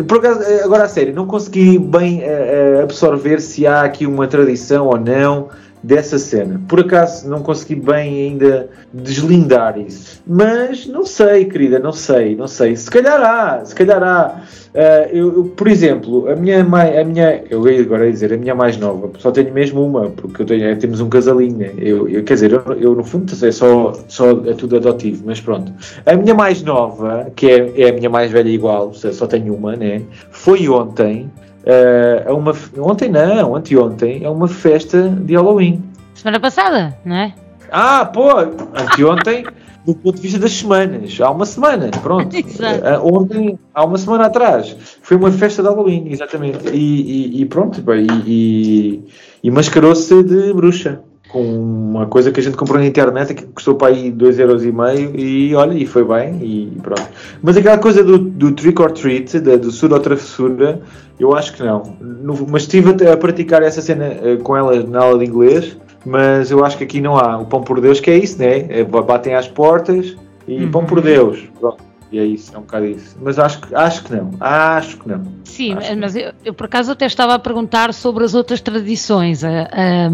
Por 0.06 0.18
acaso, 0.18 0.40
agora 0.64 0.84
a 0.84 0.88
sério, 0.88 1.12
não 1.12 1.26
consegui 1.26 1.78
bem 1.78 2.20
uh, 2.20 2.82
absorver 2.84 3.40
se 3.40 3.66
há 3.66 3.82
aqui 3.82 4.06
uma 4.06 4.28
tradição 4.28 4.86
ou 4.86 4.98
não 4.98 5.48
dessa 5.82 6.18
cena. 6.18 6.60
Por 6.68 6.80
acaso 6.80 7.28
não 7.28 7.42
consegui 7.42 7.76
bem 7.76 8.28
ainda 8.28 8.68
deslindar 8.92 9.78
isso. 9.78 10.22
Mas 10.26 10.86
não 10.86 11.04
sei, 11.04 11.46
querida, 11.46 11.78
não 11.78 11.92
sei, 11.92 12.36
não 12.36 12.46
sei. 12.46 12.76
Se 12.76 12.90
calhar 12.90 13.20
há, 13.20 13.64
se 13.64 13.74
calhar 13.74 14.02
há. 14.02 14.42
Uh, 14.70 15.08
eu, 15.10 15.36
eu, 15.36 15.44
por 15.56 15.66
exemplo, 15.66 16.30
a 16.30 16.36
minha 16.36 16.62
mãe, 16.62 16.96
a 16.96 17.04
minha, 17.04 17.42
eu 17.50 17.68
ia 17.68 17.80
agora 17.80 18.08
dizer, 18.08 18.32
a 18.32 18.36
minha 18.36 18.54
mais 18.54 18.76
nova, 18.76 19.10
só 19.18 19.32
tenho 19.32 19.52
mesmo 19.52 19.84
uma, 19.84 20.10
porque 20.10 20.42
eu 20.42 20.46
tenho, 20.46 20.64
é, 20.64 20.76
temos 20.76 21.00
um 21.00 21.08
casalinho, 21.08 21.58
né? 21.58 21.72
eu, 21.76 22.08
eu, 22.08 22.22
quer 22.22 22.34
dizer, 22.34 22.52
eu, 22.52 22.62
eu, 22.78 22.94
no 22.94 23.02
fundo 23.02 23.32
é 23.44 23.50
só, 23.50 23.92
só 24.06 24.30
é 24.30 24.54
tudo 24.54 24.76
adotivo, 24.76 25.24
mas 25.26 25.40
pronto. 25.40 25.72
A 26.06 26.14
minha 26.14 26.34
mais 26.34 26.62
nova, 26.62 27.32
que 27.34 27.50
é, 27.50 27.82
é 27.82 27.90
a 27.90 27.92
minha 27.92 28.08
mais 28.08 28.30
velha 28.30 28.48
igual, 28.48 28.94
só 28.94 29.26
tenho 29.26 29.56
uma, 29.56 29.74
né? 29.74 30.02
Foi 30.30 30.68
ontem, 30.68 31.28
uh, 31.64 32.30
a 32.30 32.34
uma, 32.34 32.54
ontem 32.78 33.08
não, 33.08 33.56
anteontem, 33.56 34.24
é 34.24 34.30
uma 34.30 34.48
festa 34.48 35.08
de 35.08 35.34
Halloween. 35.34 35.82
Semana 36.14 36.40
passada, 36.40 36.96
não 37.04 37.16
é? 37.16 37.34
Ah, 37.70 38.04
pô, 38.04 38.30
anteontem, 38.74 39.44
do 39.86 39.94
ponto 39.94 40.16
de 40.16 40.22
vista 40.22 40.38
das 40.38 40.52
semanas, 40.52 41.18
há 41.20 41.30
uma 41.30 41.46
semana, 41.46 41.90
pronto. 42.02 42.36
Uh, 42.60 43.16
ontem, 43.16 43.58
há 43.74 43.84
uma 43.84 43.98
semana 43.98 44.26
atrás, 44.26 44.76
foi 45.02 45.16
uma 45.16 45.30
festa 45.30 45.62
de 45.62 45.68
Halloween, 45.68 46.08
exatamente. 46.10 46.68
E, 46.68 47.38
e, 47.38 47.42
e 47.42 47.46
pronto, 47.46 47.82
e, 47.94 48.06
e, 48.26 49.04
e 49.42 49.50
mascarou-se 49.50 50.22
de 50.22 50.52
bruxa 50.52 51.00
com 51.32 51.42
uma 51.42 52.06
coisa 52.06 52.32
que 52.32 52.40
a 52.40 52.42
gente 52.42 52.56
comprou 52.56 52.78
na 52.78 52.86
internet 52.86 53.34
que 53.34 53.44
custou 53.44 53.74
para 53.74 53.88
aí 53.88 54.10
2,5€ 54.12 55.12
e 55.14 55.54
olha, 55.54 55.74
e 55.74 55.86
foi 55.86 56.04
bem 56.04 56.38
e 56.42 56.78
pronto. 56.82 57.08
Mas 57.42 57.56
aquela 57.56 57.78
coisa 57.78 58.02
do, 58.02 58.18
do 58.18 58.52
trick 58.52 58.80
or 58.80 58.90
treat, 58.90 59.38
da, 59.38 59.56
do 59.56 59.70
sura 59.70 59.94
ou 59.94 60.00
travessura, 60.00 60.80
eu 61.18 61.34
acho 61.34 61.52
que 61.54 61.62
não. 61.62 61.96
No, 62.00 62.46
mas 62.48 62.62
estive 62.62 62.90
a, 63.06 63.12
a, 63.12 63.16
praticar 63.16 63.62
essa 63.62 63.80
cena 63.80 64.06
uh, 64.06 64.42
com 64.42 64.56
ela 64.56 64.82
na 64.82 65.00
aula 65.00 65.18
de 65.18 65.26
inglês, 65.26 65.76
mas 66.04 66.50
eu 66.50 66.64
acho 66.64 66.78
que 66.78 66.84
aqui 66.84 67.00
não 67.00 67.16
há. 67.16 67.38
O 67.38 67.46
pão 67.46 67.62
por 67.62 67.80
Deus 67.80 68.00
que 68.00 68.10
é 68.10 68.18
isso, 68.18 68.38
né? 68.38 68.66
É, 68.68 68.84
batem 68.84 69.34
às 69.34 69.46
portas 69.46 70.16
e 70.48 70.64
uhum. 70.64 70.70
pão 70.70 70.84
por 70.84 71.00
Deus. 71.00 71.44
Pronto. 71.60 71.89
E 72.12 72.18
é 72.18 72.24
isso, 72.24 72.54
é 72.54 72.58
um 72.58 72.62
bocado 72.62 72.86
isso. 72.86 73.16
Mas 73.20 73.38
acho 73.38 73.60
que, 73.60 73.74
acho 73.74 74.02
que 74.02 74.14
não, 74.14 74.30
acho 74.40 74.96
que 74.98 75.08
não. 75.08 75.22
Sim, 75.44 75.76
mas 75.98 76.16
eu, 76.16 76.32
eu, 76.44 76.52
por 76.52 76.66
acaso 76.66 76.90
até 76.90 77.06
estava 77.06 77.34
a 77.34 77.38
perguntar 77.38 77.94
sobre 77.94 78.24
as 78.24 78.34
outras 78.34 78.60
tradições. 78.60 79.44
A, 79.44 79.48
a, 79.48 80.08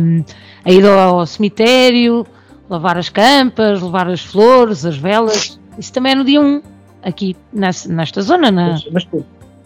a 0.65 0.71
ir 0.71 0.85
ao 0.85 1.25
cemitério, 1.25 2.27
lavar 2.69 2.99
as 2.99 3.09
campas, 3.09 3.81
levar 3.81 4.09
as 4.09 4.21
flores, 4.21 4.85
as 4.85 4.99
velas. 4.99 5.59
Isso 5.79 5.93
também 5.93 6.13
é 6.13 6.15
no 6.15 6.25
dia 6.25 6.41
1, 6.41 6.63
aqui 7.03 7.35
nesta, 7.51 7.91
nesta 7.91 8.21
zona. 8.21 8.51
Na... 8.51 8.73
Mas, 8.73 8.87
mas 8.93 9.09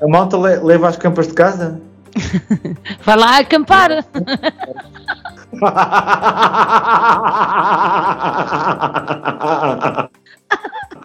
a 0.00 0.06
malta 0.06 0.38
leva 0.38 0.88
as 0.88 0.96
campas 0.96 1.26
de 1.26 1.34
casa? 1.34 1.80
Vai 3.02 3.16
lá 3.16 3.38
acampar. 3.38 3.90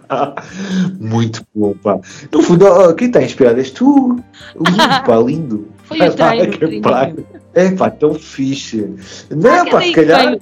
Muito 1.00 1.42
bom, 1.54 1.74
pá. 1.82 1.98
No 2.32 2.42
fundo, 2.42 2.66
oh, 2.66 2.94
quem 2.94 3.08
está 3.08 3.22
inspirado 3.22 3.58
és 3.58 3.70
tu. 3.70 4.22
Lindo, 4.54 5.04
pá, 5.06 5.16
lindo. 5.24 5.68
Foi 5.84 5.98
o 6.08 6.12
treino. 6.12 7.26
É 7.54 7.70
pá, 7.70 7.88
tão 7.88 8.14
fixe. 8.14 8.94
Não, 9.30 9.50
ah, 9.50 9.64
pá, 9.70 9.80
se 9.80 9.92
calhar. 9.92 10.36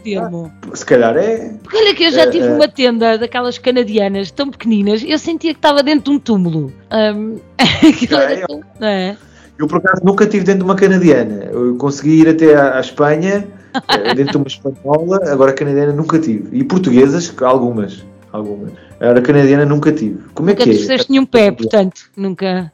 Se 0.75 0.85
calhar 0.85 1.17
é. 1.17 1.55
Porque 1.63 1.77
olha 1.77 1.95
que 1.95 2.05
eu 2.05 2.11
já 2.11 2.29
tive 2.31 2.47
é, 2.47 2.55
uma 2.55 2.67
tenda 2.67 3.17
daquelas 3.17 3.57
canadianas 3.57 4.31
tão 4.31 4.51
pequeninas, 4.51 5.05
eu 5.07 5.19
sentia 5.19 5.53
que 5.53 5.59
estava 5.59 5.83
dentro 5.83 6.11
de 6.11 6.17
um 6.17 6.19
túmulo. 6.19 6.73
Um, 6.93 7.39
é, 7.59 8.07
tão, 8.07 8.63
é. 8.81 9.17
Eu 9.57 9.69
por 9.69 9.79
acaso 9.79 10.03
nunca 10.05 10.25
estive 10.25 10.45
dentro 10.45 10.61
de 10.61 10.65
uma 10.65 10.75
canadiana. 10.75 11.45
Eu 11.53 11.77
consegui 11.77 12.23
ir 12.23 12.29
até 12.29 12.57
à, 12.57 12.79
à 12.79 12.81
Espanha, 12.81 13.47
eh, 13.89 14.15
dentro 14.15 14.33
de 14.33 14.37
uma 14.39 14.47
espanhola, 14.49 15.21
agora 15.31 15.53
canadiana 15.53 15.93
nunca 15.93 16.19
tive. 16.19 16.49
E 16.57 16.65
portuguesas, 16.65 17.33
algumas. 17.41 18.05
Algumas. 18.35 18.73
Agora 18.99 19.23
canadiana 19.23 19.65
nunca 19.65 19.93
tive. 19.93 20.19
Como 20.35 20.49
nunca 20.49 20.65
é 20.65 20.67
que 20.67 20.71
é? 20.73 20.75
Nunca 20.75 21.05
nenhum 21.09 21.25
pé, 21.25 21.53
portanto, 21.53 22.11
nunca. 22.17 22.73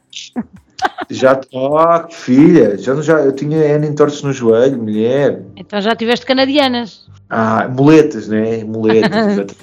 Já, 1.07 1.39
oh, 1.53 2.09
filha, 2.09 2.75
já, 2.79 2.99
já, 2.99 3.19
eu 3.19 3.31
tinha 3.31 3.59
N 3.75 3.85
entorces 3.85 4.23
no 4.23 4.33
joelho, 4.33 4.79
mulher. 4.79 5.43
Então 5.55 5.79
já 5.79 5.95
tiveste 5.95 6.25
canadianas. 6.25 7.05
Ah, 7.29 7.67
muletas, 7.67 8.27
né? 8.27 8.63
Muletas. 8.63 9.59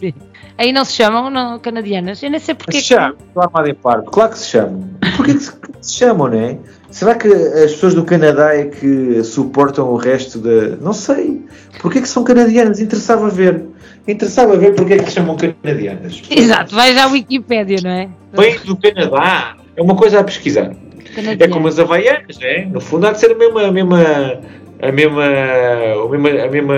Aí 0.56 0.72
não 0.72 0.84
se 0.84 0.92
chamam 0.92 1.28
não, 1.30 1.58
canadianas? 1.58 2.22
Eu 2.22 2.30
nem 2.30 2.38
sei 2.38 2.54
porque. 2.54 2.78
Se 2.78 2.84
chamam, 2.84 3.16
estou 3.26 3.42
armado 3.42 3.68
em 3.68 3.74
parvo. 3.74 4.04
Claro 4.08 4.30
que 4.30 4.38
se 4.38 4.46
chamam. 4.46 4.88
Porquê 5.16 5.34
que 5.34 5.40
se, 5.40 5.52
se 5.80 5.94
chamam, 5.94 6.28
né? 6.28 6.58
Será 6.92 7.16
que 7.16 7.26
as 7.26 7.72
pessoas 7.72 7.94
do 7.94 8.04
Canadá 8.04 8.54
é 8.54 8.66
que 8.66 9.24
suportam 9.24 9.88
o 9.88 9.96
resto 9.96 10.38
da. 10.38 10.76
Não 10.76 10.92
sei. 10.92 11.44
Porquê 11.80 12.00
que 12.00 12.08
são 12.08 12.22
canadianas? 12.22 12.80
Interessava 12.80 13.28
ver. 13.28 13.64
Interessava 14.08 14.56
ver 14.56 14.74
porque 14.74 14.94
é 14.94 14.98
que 14.98 15.04
se 15.04 15.12
chamam 15.12 15.36
canadianas. 15.36 16.22
Exato, 16.30 16.74
vai 16.74 16.94
já 16.94 17.04
à 17.04 17.08
Wikipédia, 17.08 17.78
não 17.82 17.90
é? 17.90 18.08
Vem 18.32 18.58
do 18.60 18.76
Canadá. 18.76 19.56
É 19.76 19.82
uma 19.82 19.94
coisa 19.94 20.20
a 20.20 20.24
pesquisar. 20.24 20.74
Canadiano. 21.14 21.44
É 21.44 21.48
como 21.48 21.68
as 21.68 21.78
havaianas, 21.78 22.38
né? 22.38 22.64
No 22.66 22.80
fundo 22.80 23.06
há 23.06 23.12
de 23.12 23.20
ser 23.20 23.32
a 23.32 23.34
mesma. 23.34 23.62
A 23.62 23.70
mesma 23.70 24.40
a 24.80 24.92
mesma, 24.92 25.24
a 25.24 26.08
mesma, 26.08 26.28
a 26.44 26.48
mesma, 26.48 26.74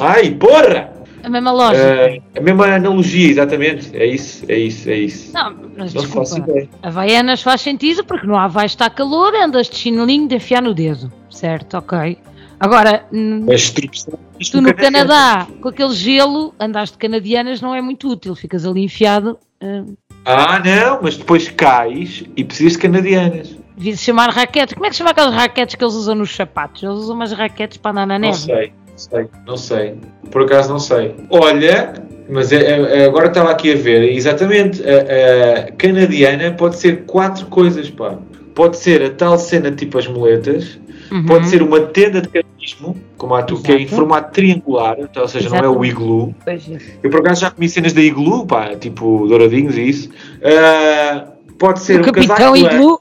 ai 0.00 0.30
porra! 0.32 0.92
A 1.22 1.28
mesma 1.28 1.52
lógica. 1.52 1.84
Uh, 1.84 2.38
a 2.38 2.40
mesma 2.40 2.66
analogia, 2.66 3.30
exatamente. 3.30 3.96
É 3.96 4.06
isso, 4.06 4.44
é 4.48 4.56
isso, 4.56 4.90
é 4.90 4.96
isso. 4.96 5.32
Não, 5.32 5.54
mas 5.76 5.94
não 5.94 6.02
desculpa. 6.02 6.68
Havaianas 6.82 7.42
faz 7.42 7.60
sentido 7.60 8.04
porque 8.04 8.26
no 8.26 8.36
Havaí 8.36 8.66
está 8.66 8.90
calor, 8.90 9.34
andas 9.34 9.68
de 9.68 9.76
chinelinho 9.76 10.28
de 10.28 10.36
enfiar 10.36 10.62
no 10.62 10.74
dedo. 10.74 11.12
Certo, 11.30 11.76
ok. 11.76 12.18
Agora, 12.60 13.06
mas, 13.12 13.70
tu 14.50 14.60
no 14.60 14.74
Canadá, 14.74 15.46
com 15.60 15.68
aquele 15.68 15.92
gelo, 15.94 16.54
andaste 16.58 16.94
de 16.94 16.98
canadianas 16.98 17.60
não 17.60 17.74
é 17.74 17.80
muito 17.80 18.08
útil, 18.08 18.34
ficas 18.34 18.66
ali 18.66 18.82
enfiado. 18.82 19.38
Uh... 19.62 19.96
Ah, 20.24 20.58
não, 20.58 21.00
mas 21.02 21.16
depois 21.16 21.48
cais 21.48 22.24
e 22.36 22.44
precisas 22.44 22.72
de 22.72 22.78
canadianas. 22.78 23.56
Devia 23.76 23.96
se 23.96 24.04
chamar 24.04 24.30
raquetes. 24.30 24.74
Como 24.74 24.86
é 24.86 24.88
que 24.88 24.96
se 24.96 24.98
chama 24.98 25.10
aquelas 25.10 25.34
raquetes 25.34 25.76
que 25.76 25.84
eles 25.84 25.94
usam 25.94 26.16
nos 26.16 26.34
sapatos? 26.34 26.82
Eles 26.82 26.96
usam 26.96 27.14
umas 27.14 27.32
raquetes 27.32 27.78
para 27.78 27.92
andar 27.92 28.06
na 28.06 28.18
neve. 28.18 28.36
Não 28.36 28.56
sei, 28.56 28.72
não 28.90 28.98
sei, 28.98 29.28
não 29.46 29.56
sei. 29.56 29.94
Por 30.30 30.42
acaso 30.42 30.68
não 30.68 30.80
sei. 30.80 31.14
Olha, 31.30 31.94
mas 32.28 32.52
é, 32.52 33.02
é, 33.02 33.04
agora 33.06 33.28
estava 33.28 33.50
aqui 33.50 33.72
a 33.72 33.76
ver, 33.76 34.12
exatamente, 34.12 34.82
a, 34.82 35.68
a, 35.68 35.72
canadiana 35.72 36.52
pode 36.52 36.76
ser 36.76 37.04
quatro 37.04 37.46
coisas, 37.46 37.88
pá. 37.88 38.18
Pode 38.58 38.76
ser 38.76 39.00
a 39.04 39.10
tal 39.10 39.38
cena 39.38 39.70
tipo 39.70 39.96
as 39.98 40.08
moletas, 40.08 40.80
uhum. 41.12 41.26
pode 41.26 41.46
ser 41.46 41.62
uma 41.62 41.78
tenda 41.78 42.20
de 42.20 42.26
canismo, 42.26 42.96
como 43.16 43.36
a 43.36 43.42
tu, 43.44 43.62
que 43.62 43.70
é 43.70 43.76
em 43.76 43.86
formato 43.86 44.32
triangular, 44.32 44.96
então, 44.98 45.22
ou 45.22 45.28
seja, 45.28 45.46
Exato. 45.46 45.62
não 45.62 45.74
é 45.74 45.78
o 45.78 45.84
iglu. 45.84 46.34
É. 46.44 46.58
Eu 47.00 47.08
por 47.08 47.20
acaso 47.20 47.42
já 47.42 47.52
comi 47.52 47.68
cenas 47.68 47.92
da 47.92 48.00
iglu, 48.00 48.44
pá, 48.44 48.74
tipo 48.74 49.28
douradinhos 49.28 49.76
e 49.76 49.82
isso. 49.88 50.10
Uh, 50.38 51.54
pode 51.56 51.78
ser 51.82 52.00
o 52.00 52.08
um 52.08 52.10
casaco 52.10 52.56
iglu. 52.56 53.00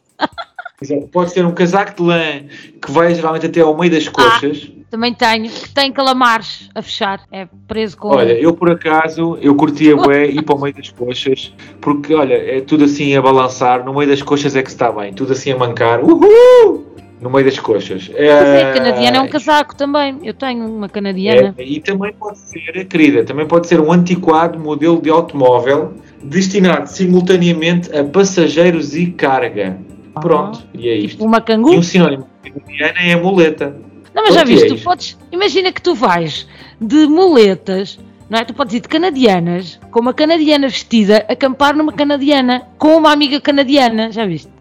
Pode 1.11 1.31
ser 1.31 1.43
um 1.43 1.51
casaco 1.53 1.95
de 1.95 2.03
lã 2.03 2.43
que 2.79 2.91
vai 2.91 3.15
geralmente 3.15 3.47
até 3.47 3.61
ao 3.61 3.75
meio 3.75 3.91
das 3.91 4.07
coxas. 4.07 4.69
Ah, 4.71 4.77
também 4.91 5.11
tenho, 5.11 5.49
que 5.49 5.69
tem 5.69 5.91
calamares 5.91 6.69
a 6.75 6.83
fechar, 6.83 7.21
é 7.31 7.47
preso 7.67 7.97
com. 7.97 8.09
Olha, 8.09 8.33
eu 8.33 8.53
por 8.53 8.69
acaso, 8.69 9.39
eu 9.41 9.55
curtia 9.55 9.95
bué 9.95 10.27
ir 10.27 10.43
para 10.43 10.55
o 10.55 10.61
meio 10.61 10.75
das 10.75 10.89
coxas, 10.89 11.51
porque 11.81 12.13
olha, 12.13 12.35
é 12.35 12.61
tudo 12.61 12.83
assim 12.83 13.15
a 13.15 13.21
balançar, 13.21 13.83
no 13.83 13.91
meio 13.91 14.07
das 14.07 14.21
coxas 14.21 14.55
é 14.55 14.61
que 14.61 14.69
está 14.69 14.91
bem, 14.91 15.13
tudo 15.13 15.33
assim 15.33 15.51
a 15.51 15.57
mancar, 15.57 16.03
uhul! 16.03 16.85
No 17.19 17.31
meio 17.31 17.45
das 17.45 17.57
coxas. 17.57 18.11
É, 18.13 18.27
é 18.27 18.73
canadiana 18.73 19.17
é 19.17 19.21
um 19.21 19.27
casaco 19.27 19.75
também, 19.75 20.19
eu 20.23 20.35
tenho 20.35 20.63
uma 20.63 20.87
canadiana. 20.87 21.55
É, 21.57 21.63
e 21.63 21.79
também 21.79 22.13
pode 22.13 22.37
ser, 22.37 22.85
querida, 22.85 23.23
também 23.23 23.47
pode 23.47 23.65
ser 23.65 23.79
um 23.79 23.91
antiquado 23.91 24.59
modelo 24.59 25.01
de 25.01 25.09
automóvel 25.09 25.95
destinado 26.23 26.87
simultaneamente 26.87 27.89
a 27.97 28.03
passageiros 28.03 28.95
e 28.95 29.07
carga. 29.07 29.75
Pronto, 30.19 30.63
e 30.73 30.89
é 30.89 30.93
tipo 30.93 31.05
isto. 31.05 31.09
Tipo 31.15 31.25
uma 31.25 31.41
cangu? 31.41 31.73
E 31.73 31.77
um 31.77 31.83
sinónimo 31.83 32.27
de 32.43 32.51
canadiana 32.51 32.99
é 32.99 33.15
muleta. 33.15 33.75
Não, 34.13 34.23
mas 34.23 34.33
já 34.33 34.43
viste, 34.43 34.65
é 34.65 34.75
tu 34.75 34.83
podes. 34.83 35.17
Imagina 35.31 35.71
que 35.71 35.81
tu 35.81 35.93
vais 35.93 36.47
de 36.81 37.07
muletas, 37.07 37.99
não 38.29 38.39
é? 38.39 38.45
Tu 38.45 38.53
podes 38.53 38.73
ir 38.73 38.79
de 38.79 38.87
canadianas, 38.87 39.79
com 39.91 39.99
uma 39.99 40.13
canadiana 40.13 40.67
vestida, 40.67 41.25
acampar 41.29 41.75
numa 41.75 41.93
canadiana, 41.93 42.63
com 42.77 42.97
uma 42.97 43.11
amiga 43.11 43.39
canadiana, 43.39 44.11
já 44.11 44.25
viste? 44.25 44.51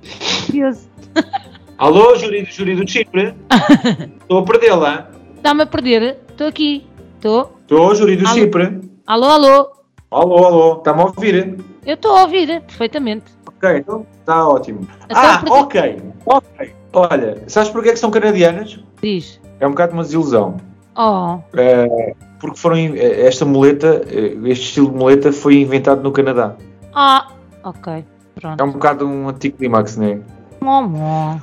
Curioso. 0.46 0.88
Alô, 1.78 2.16
júri, 2.16 2.46
júri 2.50 2.74
do 2.74 2.88
Chipre? 2.90 3.34
Estou 4.22 4.38
a 4.38 4.42
perdê-la. 4.44 5.10
Está-me 5.36 5.62
a 5.62 5.66
perder? 5.66 6.18
Estou 6.30 6.46
aqui. 6.46 6.86
Estou. 7.16 7.52
Estou, 7.62 7.94
júri 7.94 8.16
do 8.16 8.26
alô. 8.26 8.34
Chipre. 8.34 8.80
Alô, 9.06 9.26
alô. 9.26 9.68
Alô, 10.10 10.44
alô. 10.44 10.72
Está-me 10.78 11.02
a 11.02 11.04
ouvir? 11.04 11.56
Eu 11.86 11.94
estou 11.94 12.16
a 12.16 12.22
ouvir, 12.22 12.60
perfeitamente. 12.62 13.26
Ok, 13.46 13.76
então 13.78 14.04
está 14.18 14.48
ótimo. 14.48 14.80
Então, 15.04 15.22
ah, 15.22 15.38
porque... 15.46 15.78
ok, 15.78 16.02
ok. 16.26 16.74
Olha, 16.92 17.42
sabes 17.46 17.70
porquê 17.70 17.90
é 17.90 17.92
que 17.92 17.98
são 17.98 18.10
canadianas? 18.10 18.80
Diz. 19.00 19.40
É 19.60 19.66
um 19.66 19.70
bocado 19.70 19.92
uma 19.92 20.02
desilusão. 20.02 20.56
Oh. 20.96 21.38
É, 21.56 22.14
porque 22.40 22.58
foram 22.58 22.76
esta 22.96 23.44
muleta, 23.44 24.02
este 24.46 24.64
estilo 24.64 24.90
de 24.90 24.96
muleta 24.96 25.32
foi 25.32 25.60
inventado 25.60 26.02
no 26.02 26.10
Canadá. 26.10 26.56
Ah, 26.92 27.28
ok. 27.62 28.04
Pronto. 28.40 28.60
É 28.60 28.64
um 28.64 28.72
bocado 28.72 29.06
um 29.06 29.28
anticlimax, 29.28 29.96
não 29.96 30.06
é? 30.06 30.18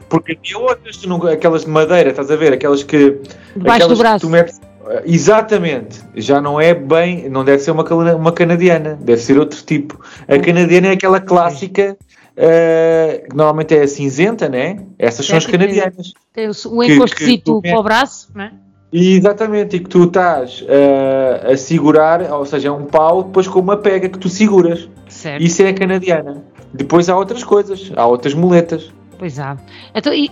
Porque 0.09 0.37
havia 0.37 0.57
outras, 0.59 0.99
aquelas 1.31 1.63
de 1.63 1.69
madeira, 1.69 2.09
estás 2.09 2.29
a 2.29 2.35
ver? 2.35 2.51
Aquelas 2.51 2.83
que. 2.83 3.21
Debaixo 3.55 3.85
aquelas 3.85 3.97
do 3.97 4.01
braço. 4.01 4.19
Que 4.19 4.25
tu 4.25 4.29
metes, 4.29 4.61
Exatamente, 5.05 6.01
já 6.15 6.41
não 6.41 6.59
é 6.59 6.73
bem, 6.73 7.29
não 7.29 7.43
deve 7.45 7.63
ser 7.63 7.71
uma, 7.71 7.83
uma 8.15 8.31
canadiana, 8.31 8.97
deve 9.01 9.21
ser 9.21 9.37
outro 9.37 9.61
tipo. 9.63 9.99
A 10.27 10.37
canadiana 10.37 10.87
é 10.87 10.91
aquela 10.91 11.19
clássica 11.19 11.97
uh, 12.33 13.29
que 13.29 13.35
normalmente 13.35 13.75
é 13.75 13.87
cinzenta, 13.87 14.49
né? 14.49 14.85
Essas 14.99 15.25
são 15.25 15.37
as 15.37 15.45
canadianas. 15.45 16.13
Tem 16.33 16.49
o 16.49 16.83
encostito 16.83 17.61
para 17.61 17.79
o 17.79 17.83
braço, 17.83 18.29
né? 18.35 18.53
Exatamente, 18.91 19.77
e 19.77 19.79
que 19.79 19.89
tu 19.89 20.03
estás 20.03 20.61
uh, 20.61 21.51
a 21.51 21.57
segurar, 21.57 22.21
ou 22.31 22.45
seja, 22.45 22.67
é 22.67 22.71
um 22.71 22.85
pau 22.85 23.23
depois 23.23 23.47
com 23.47 23.59
uma 23.59 23.75
pega 23.75 24.07
que 24.07 24.19
tu 24.19 24.29
seguras. 24.29 24.87
Certo. 25.07 25.41
Isso 25.41 25.63
é 25.63 25.69
a 25.69 25.73
canadiana. 25.73 26.43
Depois 26.71 27.09
há 27.09 27.17
outras 27.17 27.43
coisas, 27.43 27.91
há 27.95 28.05
outras 28.05 28.35
muletas. 28.35 28.91
Pois 29.17 29.39
há. 29.39 29.57
Então, 29.95 30.13
e, 30.13 30.29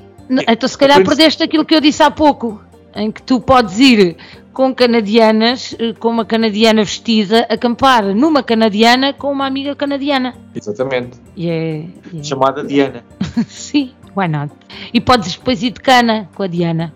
então 0.47 0.69
se 0.69 0.77
calhar 0.77 1.03
perdeste 1.03 1.41
aquilo 1.41 1.65
que 1.65 1.73
eu 1.73 1.81
disse 1.81 2.03
há 2.03 2.11
pouco, 2.11 2.61
em 2.95 3.11
que 3.11 3.21
tu 3.21 3.39
podes 3.39 3.79
ir 3.79 4.17
com 4.53 4.73
canadianas, 4.75 5.75
eh, 5.79 5.93
com 5.93 6.09
uma 6.09 6.25
canadiana 6.25 6.83
vestida, 6.83 7.47
acampar 7.49 8.13
numa 8.13 8.43
canadiana 8.43 9.13
com 9.13 9.31
uma 9.31 9.45
amiga 9.45 9.75
canadiana. 9.75 10.35
Exatamente. 10.55 11.19
Yeah, 11.37 11.89
yeah. 12.11 12.23
Chamada 12.23 12.63
Diana. 12.63 13.03
Sim, 13.47 13.91
why 14.15 14.27
not? 14.27 14.53
E 14.93 14.99
podes 14.99 15.35
depois 15.35 15.63
ir 15.63 15.71
de 15.71 15.79
cana 15.79 16.29
com 16.35 16.43
a 16.43 16.47
Diana. 16.47 16.93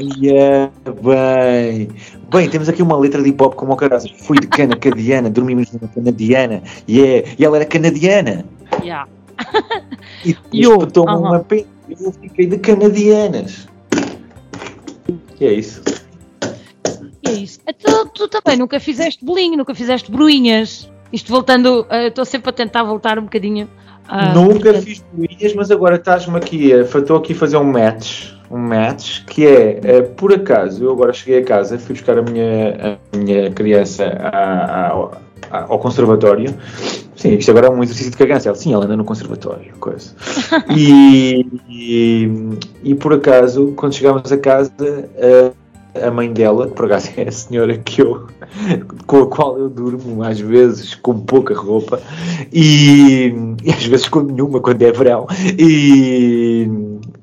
Yeah, 0.00 0.70
bem. 1.02 1.88
Bem, 2.30 2.48
temos 2.48 2.68
aqui 2.68 2.82
uma 2.82 2.96
letra 2.96 3.20
de 3.20 3.30
hip 3.30 3.42
hop 3.42 3.54
como 3.54 3.72
o 3.72 3.76
caralho. 3.76 4.08
Fui 4.18 4.38
de 4.38 4.46
cana 4.46 4.76
com 4.76 4.88
a 4.88 4.92
Diana, 4.92 5.28
dormimos 5.28 5.72
numa 5.72 5.88
canadiana. 5.88 6.62
Yeah. 6.88 7.28
E 7.36 7.44
ela 7.44 7.56
era 7.56 7.66
canadiana. 7.66 8.44
Yeah. 8.80 9.08
E 10.24 10.34
depois 10.52 10.92
tomou 10.92 11.16
uh 11.16 11.22
-huh. 11.22 11.28
uma 11.30 11.40
pena. 11.40 11.66
Eu 11.88 12.12
fiquei 12.12 12.46
de 12.46 12.58
canadianas. 12.58 13.66
E 15.40 15.46
é 15.46 15.52
isso 15.52 15.82
é 17.28 17.32
isso. 17.32 17.60
Tu, 17.78 18.06
tu 18.14 18.28
também 18.28 18.58
nunca 18.58 18.80
fizeste 18.80 19.24
bolinho, 19.24 19.56
nunca 19.56 19.74
fizeste 19.74 20.10
bruinhas. 20.10 20.90
Isto 21.12 21.32
voltando, 21.32 21.86
eh, 21.88 22.08
estou 22.08 22.24
sempre 22.24 22.50
a 22.50 22.52
tentar 22.52 22.82
voltar 22.82 23.18
um 23.18 23.22
bocadinho. 23.22 23.68
Nunca 24.34 24.54
portanto... 24.54 24.82
fiz 24.82 25.04
bolinhas, 25.12 25.54
mas 25.54 25.70
agora 25.70 25.96
estás-me 25.96 26.36
aqui, 26.36 26.70
estou 26.70 27.16
aqui 27.16 27.32
a 27.32 27.36
fazer 27.36 27.56
um 27.58 27.64
match. 27.64 28.32
Um 28.50 28.58
match 28.58 29.24
que 29.26 29.46
é, 29.46 30.00
uh, 30.00 30.14
por 30.14 30.32
acaso, 30.32 30.82
eu 30.82 30.90
agora 30.90 31.12
cheguei 31.12 31.40
a 31.40 31.44
casa, 31.44 31.78
fui 31.78 31.94
buscar 31.94 32.18
a 32.18 32.22
minha, 32.22 32.98
a 33.12 33.16
minha 33.16 33.50
criança 33.50 34.04
a, 34.04 34.86
a, 35.50 35.64
ao 35.64 35.78
conservatório. 35.78 36.54
Sim, 37.18 37.34
isto 37.34 37.50
agora 37.50 37.66
é 37.66 37.70
um 37.70 37.82
exercício 37.82 38.12
de 38.12 38.16
cagância. 38.16 38.54
Sim, 38.54 38.72
ela 38.72 38.84
anda 38.84 38.96
no 38.96 39.04
conservatório, 39.04 39.72
coisa. 39.80 40.12
E, 40.70 41.44
e, 41.68 42.30
e, 42.84 42.94
por 42.94 43.12
acaso, 43.12 43.72
quando 43.76 43.92
chegámos 43.94 44.30
a 44.30 44.38
casa, 44.38 44.70
uh, 44.80 45.52
a 46.00 46.10
mãe 46.10 46.32
dela, 46.32 46.68
por 46.68 46.84
acaso 46.86 47.10
é 47.16 47.28
a 47.28 47.32
senhora 47.32 47.76
que 47.76 48.02
eu, 48.02 48.26
com 49.06 49.22
a 49.22 49.26
qual 49.26 49.58
eu 49.58 49.68
durmo 49.68 50.22
às 50.22 50.38
vezes 50.38 50.94
com 50.94 51.18
pouca 51.18 51.54
roupa 51.54 52.00
e, 52.52 53.32
e 53.64 53.70
às 53.70 53.84
vezes 53.84 54.08
com 54.08 54.20
nenhuma 54.20 54.60
quando 54.60 54.82
é 54.82 54.92
verão 54.92 55.26
e, 55.58 56.68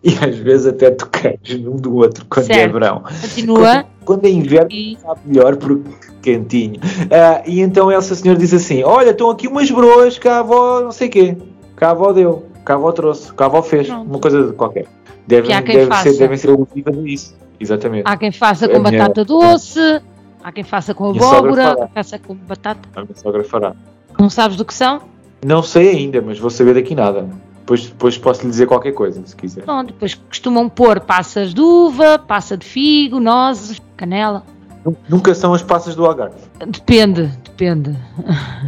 e 0.03 0.09
às 0.21 0.35
vezes 0.37 0.65
até 0.67 0.91
toqueiros 0.91 1.59
num 1.61 1.77
do 1.77 1.95
outro 1.95 2.25
quando 2.29 2.51
é 2.51 2.55
Certo. 2.55 2.69
é 2.69 2.73
verão. 2.73 3.03
Continua. 3.21 3.59
Quando, 3.59 3.85
quando 4.03 4.25
é 4.25 4.29
inverno 4.29 4.71
E- 4.71 4.97
sabe 5.01 5.19
melhor 5.25 5.55
porque 5.55 5.89
quentinho. 6.25 6.79
Ah, 7.11 7.43
e 7.45 7.61
então 7.61 7.89
essa 7.91 8.15
senhora 8.15 8.39
diz 8.39 8.53
assim: 8.53 8.83
Olha, 8.83 9.11
estão 9.11 9.29
aqui 9.29 9.47
umas 9.47 9.69
broas 9.69 10.17
que 10.17 10.27
a 10.27 10.39
avó 10.39 10.81
não 10.81 10.91
sei 10.91 11.07
quê, 11.07 11.37
que 11.77 11.85
a 11.85 11.91
avó 11.91 12.11
deu, 12.11 12.47
que 12.65 12.71
a 12.71 12.75
avó 12.75 12.91
trouxe, 12.91 13.31
que 13.31 13.43
a 13.43 13.45
avó 13.45 13.61
fez, 13.61 13.87
Pronto. 13.87 14.09
uma 14.09 14.19
coisa 14.19 14.53
qualquer. 14.53 14.85
Quem 15.27 15.41
deve 15.63 15.85
faça. 15.87 16.11
ser, 16.11 16.17
devem 16.19 16.37
ser 16.37 16.49
alusivas 16.49 16.97
a 16.97 17.01
isso. 17.01 17.35
Exatamente. 17.59 18.03
Há 18.05 18.17
quem 18.17 18.31
faça 18.31 18.65
A 18.65 18.69
com 18.69 18.79
minha- 18.79 18.99
batata 18.99 19.23
doce, 19.25 20.01
há 20.43 20.51
quem 20.51 20.63
faça 20.63 20.93
com 20.93 21.11
Minha 21.11 21.25
abóbora, 21.25 21.75
quem 21.77 21.87
faça 21.93 22.19
com 22.19 22.35
batata. 22.35 22.89
A 22.95 23.01
minha 23.01 23.15
sogra 23.15 23.43
fará. 23.43 23.73
Não 24.19 24.29
sabes 24.29 24.57
do 24.57 24.65
que 24.65 24.73
são? 24.73 25.01
Não 25.45 25.61
sei 25.63 25.89
ainda, 25.89 26.21
mas 26.21 26.37
vou 26.39 26.49
saber 26.49 26.73
daqui 26.73 26.93
nada. 26.95 27.27
Depois, 27.59 27.87
depois 27.87 28.17
posso 28.17 28.43
lhe 28.43 28.49
dizer 28.49 28.67
qualquer 28.67 28.91
coisa, 28.91 29.19
se 29.25 29.35
quiser. 29.35 29.63
Pronto, 29.63 29.87
depois 29.93 30.13
costumam 30.13 30.69
pôr 30.69 30.99
passas 30.99 31.51
de 31.53 31.61
uva, 31.61 32.19
passa 32.19 32.55
de 32.55 32.65
figo, 32.65 33.19
nozes, 33.19 33.81
canela. 33.97 34.43
Nu- 34.85 34.95
Nunca 35.09 35.33
são 35.33 35.53
as 35.53 35.63
passas 35.63 35.95
do 35.95 36.05
Algarve. 36.05 36.35
Depende, 36.67 37.27
depende. 37.43 37.97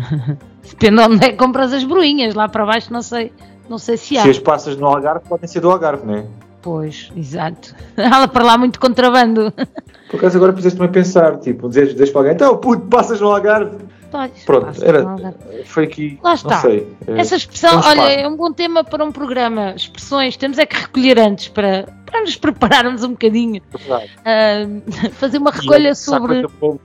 depende 0.67 0.99
onde 1.01 1.25
é 1.25 1.29
que 1.29 1.37
compras 1.37 1.71
as 1.73 1.83
broinhas. 1.83 2.33
Lá 2.33 2.47
para 2.49 2.65
baixo 2.65 2.91
não 2.91 3.01
sei, 3.01 3.31
não 3.69 3.77
sei 3.77 3.97
se 3.97 4.17
há. 4.17 4.23
Se 4.23 4.29
as 4.31 4.39
passas 4.39 4.75
no 4.77 4.87
Algarve 4.87 5.27
podem 5.27 5.47
ser 5.47 5.59
do 5.59 5.69
Algarve, 5.71 6.05
não 6.05 6.15
é? 6.15 6.25
Pois, 6.61 7.11
exato. 7.15 7.73
Há 7.95 8.27
para 8.27 8.43
lá 8.43 8.57
muito 8.57 8.77
contrabando. 8.79 9.53
Por 10.09 10.17
acaso 10.17 10.35
agora 10.37 10.51
fizeste-me 10.53 10.85
a 10.85 10.89
pensar, 10.89 11.37
tipo, 11.37 11.69
dizes, 11.69 11.93
dizes 11.93 12.09
para 12.09 12.21
alguém, 12.21 12.33
então 12.33 12.57
puto, 12.57 12.87
passas 12.87 13.21
no 13.21 13.27
Algarve. 13.31 13.77
Pronto, 14.45 14.83
era, 14.83 15.35
foi 15.65 15.83
aqui, 15.85 16.19
Lá 16.23 16.33
está. 16.33 16.61
sei. 16.61 16.87
é, 17.07 17.19
Essa 17.19 17.35
expressão, 17.35 17.71
temos 17.81 17.85
olha, 17.87 18.01
é 18.13 18.27
um 18.27 18.35
bom 18.35 18.51
tema 18.51 18.83
para 18.83 19.03
um 19.03 19.11
programa. 19.11 19.73
Expressões, 19.75 20.35
temos 20.37 20.57
é 20.57 20.65
que 20.65 20.75
recolher 20.75 21.19
antes 21.19 21.47
para, 21.49 21.87
para 22.05 22.21
nos 22.21 22.35
prepararmos 22.35 23.03
um 23.03 23.09
bocadinho. 23.11 23.61
Ah, 24.25 24.65
fazer 25.13 25.37
uma 25.37 25.51
E 25.51 25.59
recolha 25.59 25.91
há 25.91 25.95
sobre. 25.95 26.41
coisa 26.43 26.49
boa- 26.59 26.79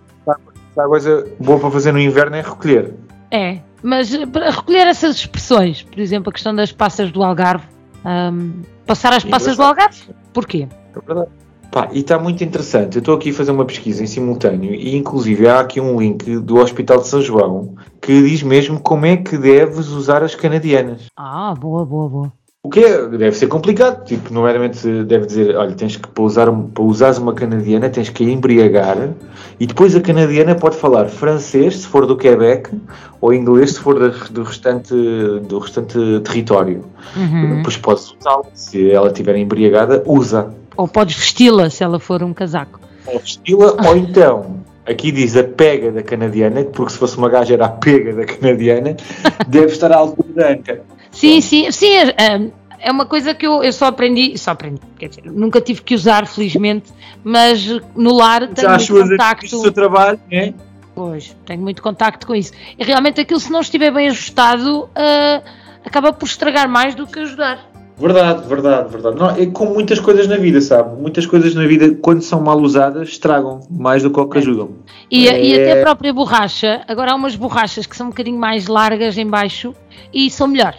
há 0.76 0.84
coisa 0.88 1.28
boa 1.38 1.58
para 1.60 1.70
fazer 1.70 1.92
no 1.92 2.00
inverno 2.00 2.36
é 2.36 2.40
recolher. 2.42 2.94
É, 3.30 3.58
mas 3.82 4.12
eh, 4.12 4.26
para 4.26 4.50
recolher 4.50 4.86
essas 4.86 5.16
expressões, 5.16 5.82
por 5.82 5.98
exemplo, 5.98 6.30
a 6.30 6.32
questão 6.32 6.54
das 6.54 6.70
passas 6.72 7.10
do 7.10 7.22
Algarve. 7.22 7.66
ahm, 8.04 8.62
passar 8.86 9.12
as 9.12 9.24
passas 9.24 9.56
do. 9.56 9.62
Algarve? 9.62 10.02
Porquê? 10.32 10.66
É 10.94 11.00
verdade. 11.06 11.30
Pá, 11.72 11.88
e 11.90 12.00
está 12.00 12.18
muito 12.18 12.44
interessante. 12.44 12.96
Eu 12.96 12.98
estou 12.98 13.14
aqui 13.14 13.30
a 13.30 13.32
fazer 13.32 13.50
uma 13.50 13.64
pesquisa 13.64 14.02
em 14.04 14.06
simultâneo 14.06 14.74
e, 14.74 14.94
inclusive, 14.94 15.48
há 15.48 15.60
aqui 15.60 15.80
um 15.80 15.98
link 15.98 16.38
do 16.40 16.58
Hospital 16.58 16.98
de 16.98 17.08
São 17.08 17.22
João 17.22 17.74
que 17.98 18.22
diz 18.28 18.42
mesmo 18.42 18.78
como 18.78 19.06
é 19.06 19.16
que 19.16 19.38
deves 19.38 19.88
usar 19.88 20.22
as 20.22 20.34
canadianas. 20.34 21.06
Ah, 21.16 21.54
boa, 21.58 21.86
boa, 21.86 22.08
boa. 22.10 22.32
O 22.62 22.68
que 22.68 22.78
é, 22.78 23.08
deve 23.08 23.32
ser 23.32 23.46
complicado. 23.46 24.04
Tipo, 24.04 24.34
nomeadamente, 24.34 24.86
deve 25.04 25.24
dizer: 25.24 25.56
olha, 25.56 25.74
tens 25.74 25.96
que, 25.96 26.06
para, 26.06 26.22
usar, 26.22 26.52
para 26.52 26.84
usares 26.84 27.16
uma 27.16 27.32
canadiana, 27.32 27.88
tens 27.88 28.10
que 28.10 28.22
a 28.22 28.30
embriagar 28.30 29.14
e 29.58 29.66
depois 29.66 29.96
a 29.96 30.00
canadiana 30.00 30.54
pode 30.54 30.76
falar 30.76 31.08
francês, 31.08 31.78
se 31.78 31.86
for 31.86 32.04
do 32.06 32.16
Quebec, 32.16 32.70
ou 33.18 33.32
inglês, 33.32 33.72
se 33.72 33.80
for 33.80 33.98
do, 34.28 34.42
restante, 34.42 34.94
do 35.48 35.58
restante 35.58 35.98
território. 36.22 36.84
Uhum. 37.16 37.56
Depois 37.56 37.78
podes 37.78 38.14
usá-la. 38.20 38.44
Se 38.52 38.90
ela 38.90 39.08
estiver 39.08 39.36
embriagada, 39.36 40.02
usa. 40.06 40.54
Ou 40.76 40.88
podes 40.88 41.16
vesti-la 41.16 41.70
se 41.70 41.82
ela 41.84 41.98
for 42.00 42.22
um 42.22 42.32
casaco. 42.32 42.80
ou 43.06 43.18
vesti-la, 43.18 43.76
ou 43.88 43.96
então, 43.96 44.60
aqui 44.86 45.10
diz 45.12 45.36
a 45.36 45.44
pega 45.44 45.90
da 45.92 46.02
canadiana, 46.02 46.64
porque 46.64 46.92
se 46.92 46.98
fosse 46.98 47.16
uma 47.18 47.28
gaja 47.28 47.54
era 47.54 47.66
a 47.66 47.70
pega 47.70 48.12
da 48.14 48.24
canadiana, 48.24 48.96
deve 49.48 49.66
estar 49.66 49.92
à 49.92 49.96
altura 49.96 50.28
da 50.34 50.48
anca. 50.50 50.82
Sim, 51.10 51.40
sim, 51.40 51.70
sim. 51.70 51.94
é, 51.94 52.50
É 52.78 52.90
uma 52.90 53.06
coisa 53.06 53.32
que 53.34 53.46
eu, 53.46 53.62
eu 53.62 53.72
só 53.72 53.86
aprendi, 53.86 54.36
só 54.38 54.50
aprendi, 54.52 54.80
quer 54.98 55.08
dizer, 55.08 55.24
nunca 55.26 55.60
tive 55.60 55.82
que 55.82 55.94
usar, 55.94 56.26
felizmente, 56.26 56.90
mas 57.22 57.64
no 57.94 58.12
lar 58.14 58.48
tenho 58.48 58.68
Já 58.68 58.76
muito 58.76 59.10
contacto. 59.10 59.46
seu 59.60 59.72
trabalho, 59.72 60.18
é? 60.30 60.52
Pois, 60.94 61.34
tenho 61.46 61.62
muito 61.62 61.80
contacto 61.80 62.26
com 62.26 62.34
isso. 62.34 62.52
E 62.78 62.84
realmente 62.84 63.20
aquilo, 63.20 63.38
se 63.40 63.50
não 63.52 63.60
estiver 63.60 63.90
bem 63.92 64.08
ajustado, 64.08 64.90
ah, 64.94 65.40
acaba 65.84 66.12
por 66.12 66.26
estragar 66.26 66.68
mais 66.68 66.94
do 66.94 67.06
que 67.06 67.20
ajudar. 67.20 67.70
Verdade, 67.98 68.48
verdade, 68.48 68.88
verdade. 68.90 69.16
Não, 69.16 69.30
é 69.30 69.46
como 69.46 69.74
muitas 69.74 70.00
coisas 70.00 70.26
na 70.26 70.36
vida, 70.36 70.60
sabe? 70.60 71.00
Muitas 71.00 71.26
coisas 71.26 71.54
na 71.54 71.64
vida, 71.66 71.94
quando 72.00 72.22
são 72.22 72.40
mal 72.40 72.58
usadas, 72.60 73.08
estragam 73.10 73.60
mais 73.70 74.02
do 74.02 74.10
que 74.10 74.18
o 74.18 74.26
que 74.26 74.38
ajudam. 74.38 74.70
E, 75.10 75.24
e 75.26 75.52
É. 75.58 75.72
até 75.72 75.80
a 75.80 75.84
própria 75.84 76.12
borracha, 76.12 76.82
agora 76.88 77.12
há 77.12 77.14
umas 77.14 77.36
borrachas 77.36 77.86
que 77.86 77.96
são 77.96 78.06
um 78.06 78.10
bocadinho 78.10 78.38
mais 78.38 78.66
largas 78.66 79.16
em 79.18 79.26
baixo 79.26 79.74
e 80.12 80.30
são 80.30 80.48
melhor, 80.48 80.74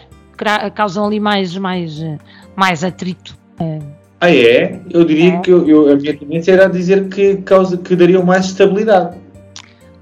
causam 0.74 1.06
ali 1.06 1.20
mais, 1.20 1.56
mais, 1.56 2.02
mais 2.56 2.82
atrito. 2.84 3.36
Eh, 3.60 3.78
Ah, 4.20 4.30
é? 4.34 4.80
Eu 4.90 5.04
diria 5.04 5.34
É. 5.34 5.40
que 5.40 5.50
eu, 5.50 5.68
eu- 5.68 5.92
a 5.92 5.96
minha 5.96 6.16
tendência 6.16 6.52
era 6.52 6.66
dizer 6.66 7.08
que, 7.08 7.36
causa, 7.38 7.76
que 7.76 7.94
dariam 7.94 8.24
mais 8.24 8.46
estabilidade. 8.46 9.16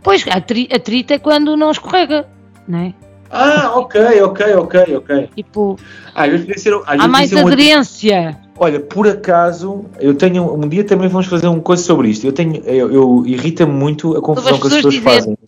Pois, 0.03 0.25
atri- 0.29 0.69
atrito 0.73 1.13
é 1.13 1.19
quando 1.19 1.57
não 1.57 1.71
escorrega, 1.73 2.27
não 2.69 2.79
é? 2.79 2.95
Ah, 3.33 3.73
ok, 3.77 4.23
ok, 4.23 4.55
ok, 4.57 4.97
ok. 4.97 5.29
Tipo, 5.35 5.79
Ah, 6.15 6.25
às 6.25 6.31
vezes 6.43 6.63
ser, 6.63 6.75
às 6.87 7.07
mais 7.09 7.33
um 7.33 7.47
aderência. 7.47 8.39
Olha, 8.59 8.79
por 8.79 9.09
acaso, 9.09 9.87
eu 9.99 10.15
tenho. 10.15 10.55
Um 10.55 10.69
dia 10.69 10.85
também 10.85 11.09
vamos 11.09 11.27
fazer 11.27 11.47
uma 11.49 11.61
coisa 11.61 11.83
sobre 11.83 12.11
isto. 12.11 12.27
Eu 12.27 12.33
tenho. 12.33 12.57
Eu, 12.67 12.93
eu- 12.93 13.23
irrita-me 13.27 13.73
muito 13.73 14.15
a 14.17 14.21
confusão 14.21 14.61
que 14.61 14.67
as 14.67 14.75
pessoas 14.75 14.97
fazem. 14.97 15.39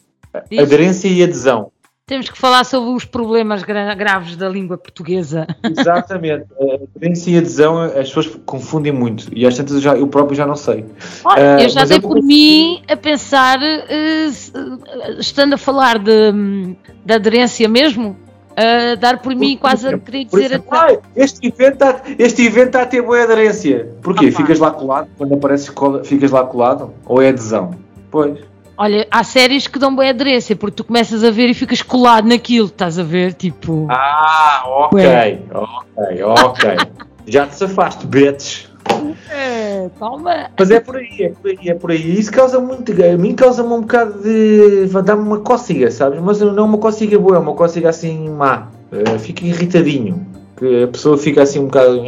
Diz, 0.51 0.59
Aderência 0.61 1.09
e 1.09 1.23
adesão. 1.23 1.71
Temos 2.07 2.29
que 2.29 2.37
falar 2.39 2.65
sobre 2.65 2.91
os 2.91 3.05
problemas 3.07 3.63
gra- 3.63 3.95
graves 3.95 4.37
da 4.37 4.49
língua 4.49 4.77
portuguesa. 4.77 5.47
Exatamente. 5.63 6.45
A 6.61 6.75
aderência 6.99 7.31
e 7.31 7.39
adesão, 7.39 7.81
as 7.81 8.09
pessoas 8.09 8.27
confundem 8.45 8.93
muito. 8.93 9.27
E 9.33 9.47
às 9.47 9.57
tantas 9.57 9.77
eu, 9.77 9.81
já, 9.81 9.97
eu 9.97 10.07
próprio 10.07 10.37
já 10.37 10.47
não 10.47 10.57
sei. 10.57 10.85
Olha, 11.25 11.57
Ah, 11.57 11.63
eu 11.63 11.69
já 11.71 11.85
dei 11.85 11.97
eu 11.97 12.03
por 12.03 12.23
mim 12.23 12.83
a 12.91 12.97
pensar, 12.97 13.63
eh, 13.63 13.85
eh, 13.89 14.31
estando 15.19 15.55
a 15.55 15.59
falar 15.59 15.99
de, 15.99 16.33
de 17.05 17.15
aderência 17.15 17.67
mesmo, 17.71 18.15
a 18.55 18.95
dar 18.97 19.21
por 19.23 19.35
mim 19.35 19.57
quase 19.57 19.89
a 19.89 19.99
querer 19.99 20.25
dizer. 20.27 20.45
exemplo, 20.45 20.69
"Ai, 20.73 20.99
este 21.17 21.47
evento 21.49 21.73
está 21.73 22.03
este 22.19 22.43
evento 22.47 22.67
está 22.67 22.83
a 22.83 22.87
ter 22.87 23.01
boa 23.03 23.23
aderência. 23.23 23.89
Porquê? 24.03 24.27
Ah, 24.27 24.33
ficas 24.37 24.59
lá 24.59 24.71
colado? 24.71 25.09
Quando 25.17 25.35
aparece 25.35 25.73
cola, 25.73 26.05
ficas 26.05 26.31
lá 26.31 26.45
colado? 26.45 26.93
Ou 27.07 27.23
é 27.23 27.31
adesão? 27.31 27.71
Pois. 28.11 28.39
Olha, 28.77 29.07
há 29.11 29.23
séries 29.23 29.67
que 29.69 29.79
dão 29.79 29.95
boa 29.95 30.09
aderência, 30.09 30.57
porque 30.57 30.77
tu 30.77 30.85
começas 30.85 31.23
a 31.23 31.31
ver 31.31 31.49
e 31.49 31.55
ficas 31.55 31.81
colado 31.81 32.27
naquilo, 32.27 32.67
estás 32.67 32.99
a 32.99 33.03
ver? 33.05 33.33
Tipo, 33.35 33.87
Ah, 33.91 34.63
ok. 34.67 34.99
Ué. 35.01 35.39
Ok, 35.53 36.23
ok. 36.25 36.71
já 37.27 37.47
te 37.47 37.55
safaste, 37.55 38.05
betes. 38.07 38.69
é, 39.31 39.89
calma. 39.99 40.51
Mas 40.59 40.71
é 40.73 40.81
por 40.81 40.97
aí, 40.97 41.09
é 41.21 41.29
por 41.31 41.51
aí, 41.51 41.69
é 41.69 41.75
por 41.75 41.91
aí. 41.93 42.19
Isso 42.19 42.33
causa 42.33 42.59
muito. 42.61 42.93
A 42.93 43.17
mim 43.17 43.35
causa-me 43.35 43.73
um 43.73 43.81
bocado 43.83 44.21
de. 44.23 44.87
dar-me 45.05 45.23
uma 45.23 45.39
cócega, 45.41 45.91
sabes? 45.93 46.21
Mas 46.21 46.41
não 46.41 46.59
é 46.59 46.63
uma 46.63 46.79
cócega 46.79 47.19
boa, 47.19 47.37
é 47.37 47.39
uma 47.39 47.55
cócega 47.55 47.91
assim 47.91 48.29
má. 48.29 48.69
Eh, 48.91 49.19
fica 49.19 49.45
irritadinho. 49.47 50.27
Que 50.57 50.83
a 50.85 50.89
pessoa 50.89 51.17
fica 51.17 51.43
assim 51.43 51.61
um 51.61 51.67
bocado. 51.67 52.03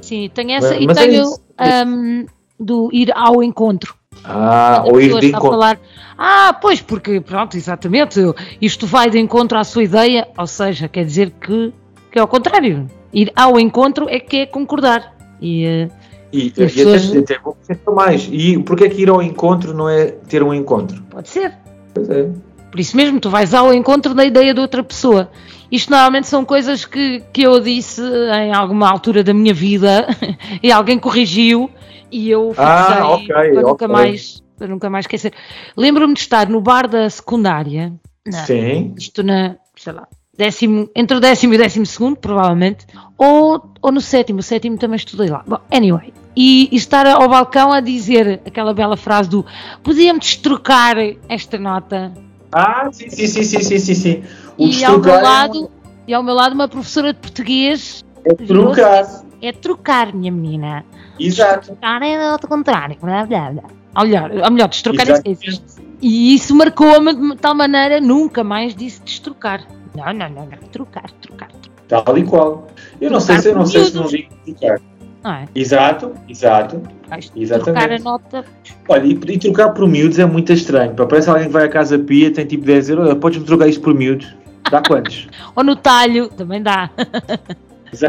Sim, 0.00 0.30
tenho 0.32 0.52
essa 0.52 0.70
Mas- 0.70 0.80
e 0.82 0.86
mas 0.86 0.96
é 0.98 1.00
tenho 1.08 1.22
isso. 1.22 1.40
hum, 1.86 2.26
do 2.58 2.88
ir 2.92 3.12
ao 3.14 3.42
encontro. 3.42 3.94
Ah, 4.24 4.82
ou 4.84 5.00
ir 5.00 5.18
de 5.20 5.28
encontro. 5.28 5.50
falar, 5.50 5.78
ah, 6.18 6.56
pois, 6.60 6.80
porque, 6.80 7.20
pronto, 7.20 7.56
exatamente, 7.56 8.20
isto 8.60 8.86
vai 8.86 9.08
de 9.10 9.18
encontro 9.18 9.56
à 9.58 9.64
sua 9.64 9.84
ideia, 9.84 10.26
ou 10.36 10.46
seja, 10.46 10.88
quer 10.88 11.04
dizer 11.04 11.30
que, 11.40 11.72
que 12.10 12.18
é 12.18 12.20
ao 12.22 12.28
contrário. 12.28 12.86
Ir 13.12 13.32
ao 13.36 13.58
encontro 13.58 14.08
é 14.08 14.18
que 14.18 14.38
é 14.38 14.46
concordar. 14.46 15.14
E, 15.40 15.64
eh, 15.64 15.88
E, 16.32 16.38
E 16.38 16.46
e 16.46 16.50
até, 16.50 16.66
pessoas- 16.66 17.16
até 17.16 17.38
vou 17.38 17.52
acrescentar 17.54 17.94
mais. 17.94 18.28
E 18.30 18.58
porquê 18.58 18.84
é 18.84 18.88
que 18.88 19.02
ir 19.02 19.08
ao 19.08 19.22
encontro 19.22 19.72
não 19.72 19.88
é 19.88 20.06
ter 20.06 20.42
um 20.42 20.52
encontro? 20.52 21.00
pode 21.10 21.28
ser. 21.28 21.52
Pois 21.94 22.10
é. 22.10 22.28
Por 22.70 22.80
isso 22.80 22.96
mesmo, 22.96 23.20
tu 23.20 23.30
vais 23.30 23.54
ao 23.54 23.72
encontro 23.72 24.12
da 24.12 24.24
ideia 24.24 24.52
de 24.52 24.60
outra 24.60 24.82
pessoa. 24.82 25.30
Isto 25.70 25.90
normalmente 25.90 26.26
são 26.26 26.44
coisas 26.44 26.84
que, 26.84 27.22
que 27.32 27.42
eu 27.42 27.58
disse 27.60 28.02
em 28.02 28.52
alguma 28.52 28.90
altura 28.90 29.22
da 29.24 29.32
minha 29.32 29.54
vida 29.54 30.06
e 30.62 30.70
alguém 30.70 30.98
corrigiu 30.98 31.70
e 32.10 32.30
eu 32.30 32.48
fixei 32.50 32.64
Ah, 32.64 33.08
ok, 33.08 33.26
para, 33.28 33.62
nunca 33.62 33.88
mais, 33.88 34.42
para 34.58 34.66
nunca 34.68 34.90
mais 34.90 35.04
esquecer. 35.04 35.32
Lembro-me 35.76 36.14
de 36.14 36.20
estar 36.20 36.48
no 36.48 36.60
bar 36.60 36.88
da 36.88 37.08
secundária, 37.10 37.92
na- 38.26 38.44
Sim. 38.44 38.94
isto 38.98 39.22
na, 39.22 39.56
sei 39.76 39.92
lá, 39.92 40.06
décimo, 40.36 40.88
entre 40.94 41.16
o 41.16 41.20
décimo 41.20 41.54
e 41.54 41.56
o 41.56 41.58
décimo 41.58 41.86
segundo, 41.86 42.16
provavelmente, 42.16 42.86
ou, 43.16 43.70
ou 43.80 43.92
no 43.92 44.00
sétimo, 44.00 44.40
o 44.40 44.42
sétimo 44.42 44.76
também 44.78 44.96
estudei 44.96 45.28
lá. 45.28 45.42
Bom, 45.46 45.58
anyway, 45.72 46.12
e, 46.36 46.68
e 46.70 46.76
estar 46.76 47.06
ao 47.06 47.28
balcão 47.28 47.72
a 47.72 47.80
dizer 47.80 48.40
aquela 48.46 48.74
bela 48.74 48.96
frase 48.96 49.28
do 49.30 49.44
podíamos 49.82 50.36
trocar 50.36 50.96
esta 51.28 51.58
nota 51.58 52.12
Ah, 52.52 52.88
sim, 52.92 53.08
sim, 53.08 53.26
sim, 53.26 53.42
sim, 53.42 53.60
sim, 53.62 53.78
sim. 53.78 53.94
sim. 53.94 54.22
O 54.58 54.66
e 54.66 54.84
ao 54.84 54.98
meu 54.98 55.14
é- 55.14 55.22
lado 55.22 55.70
e 56.06 56.14
ao 56.14 56.22
meu 56.22 56.34
lado 56.34 56.52
uma 56.54 56.68
professora 56.68 57.12
de 57.12 57.18
português 57.18 58.04
é 58.24 58.34
trocar. 58.34 59.24
É 59.42 59.52
trocar, 59.52 60.14
minha 60.14 60.32
menina. 60.32 60.84
Exato. 61.18 61.66
Trocar 61.68 62.02
é 62.02 62.28
ao 62.28 62.38
contrário. 62.38 62.96
Blá, 63.00 63.24
blá, 63.26 63.50
blá. 63.50 63.64
Ou 63.96 64.04
melhor, 64.04 64.30
ou 64.30 64.50
melhor 64.50 64.68
destrocar 64.68 65.06
existe. 65.24 65.64
E 66.02 66.34
isso 66.34 66.54
marcou-me 66.54 67.14
de 67.14 67.36
tal 67.36 67.54
maneira, 67.54 68.00
nunca 68.00 68.44
mais 68.44 68.74
disse 68.74 69.02
destrocar. 69.02 69.66
Não, 69.96 70.12
não, 70.12 70.28
não, 70.28 70.46
não. 70.46 70.58
Trocar, 70.70 71.10
trocar. 71.22 71.48
trocar. 71.50 72.04
Tal 72.04 72.18
e 72.18 72.24
qual. 72.24 72.68
Eu 73.00 73.10
não 73.10 73.20
sei 73.20 73.38
se 73.38 73.48
eu 73.48 73.54
não 73.54 73.66
sei 73.66 73.84
se 73.84 73.94
não 73.94 74.06
digo 74.06 74.28
trocar. 74.44 74.80
É? 75.24 75.48
Exato, 75.56 76.12
exato. 76.28 76.80
Vais 77.08 77.32
Exatamente. 77.34 77.64
trocar 77.64 77.92
a 77.92 77.98
nota. 77.98 78.44
Olha, 78.88 79.06
e, 79.06 79.12
e 79.12 79.38
trocar 79.38 79.70
por 79.70 79.88
miúdos 79.88 80.20
é 80.20 80.26
muito 80.26 80.52
estranho. 80.52 80.94
Parece 80.94 81.28
alguém 81.28 81.46
que 81.46 81.52
vai 81.52 81.64
à 81.64 81.68
casa 81.68 81.98
Pia, 81.98 82.30
tem 82.30 82.46
tipo 82.46 82.64
10 82.64 82.90
euros. 82.90 83.14
Podes-me 83.14 83.44
trocar 83.44 83.66
isto 83.66 83.80
por 83.80 83.92
miúdos? 83.92 84.32
Dá 84.70 84.80
quantos? 84.86 85.26
Ou 85.56 85.64
no 85.64 85.74
talho, 85.74 86.28
também 86.28 86.62
dá. 86.62 86.90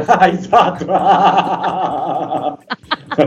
Ah, 0.07 0.29
exato! 0.29 0.85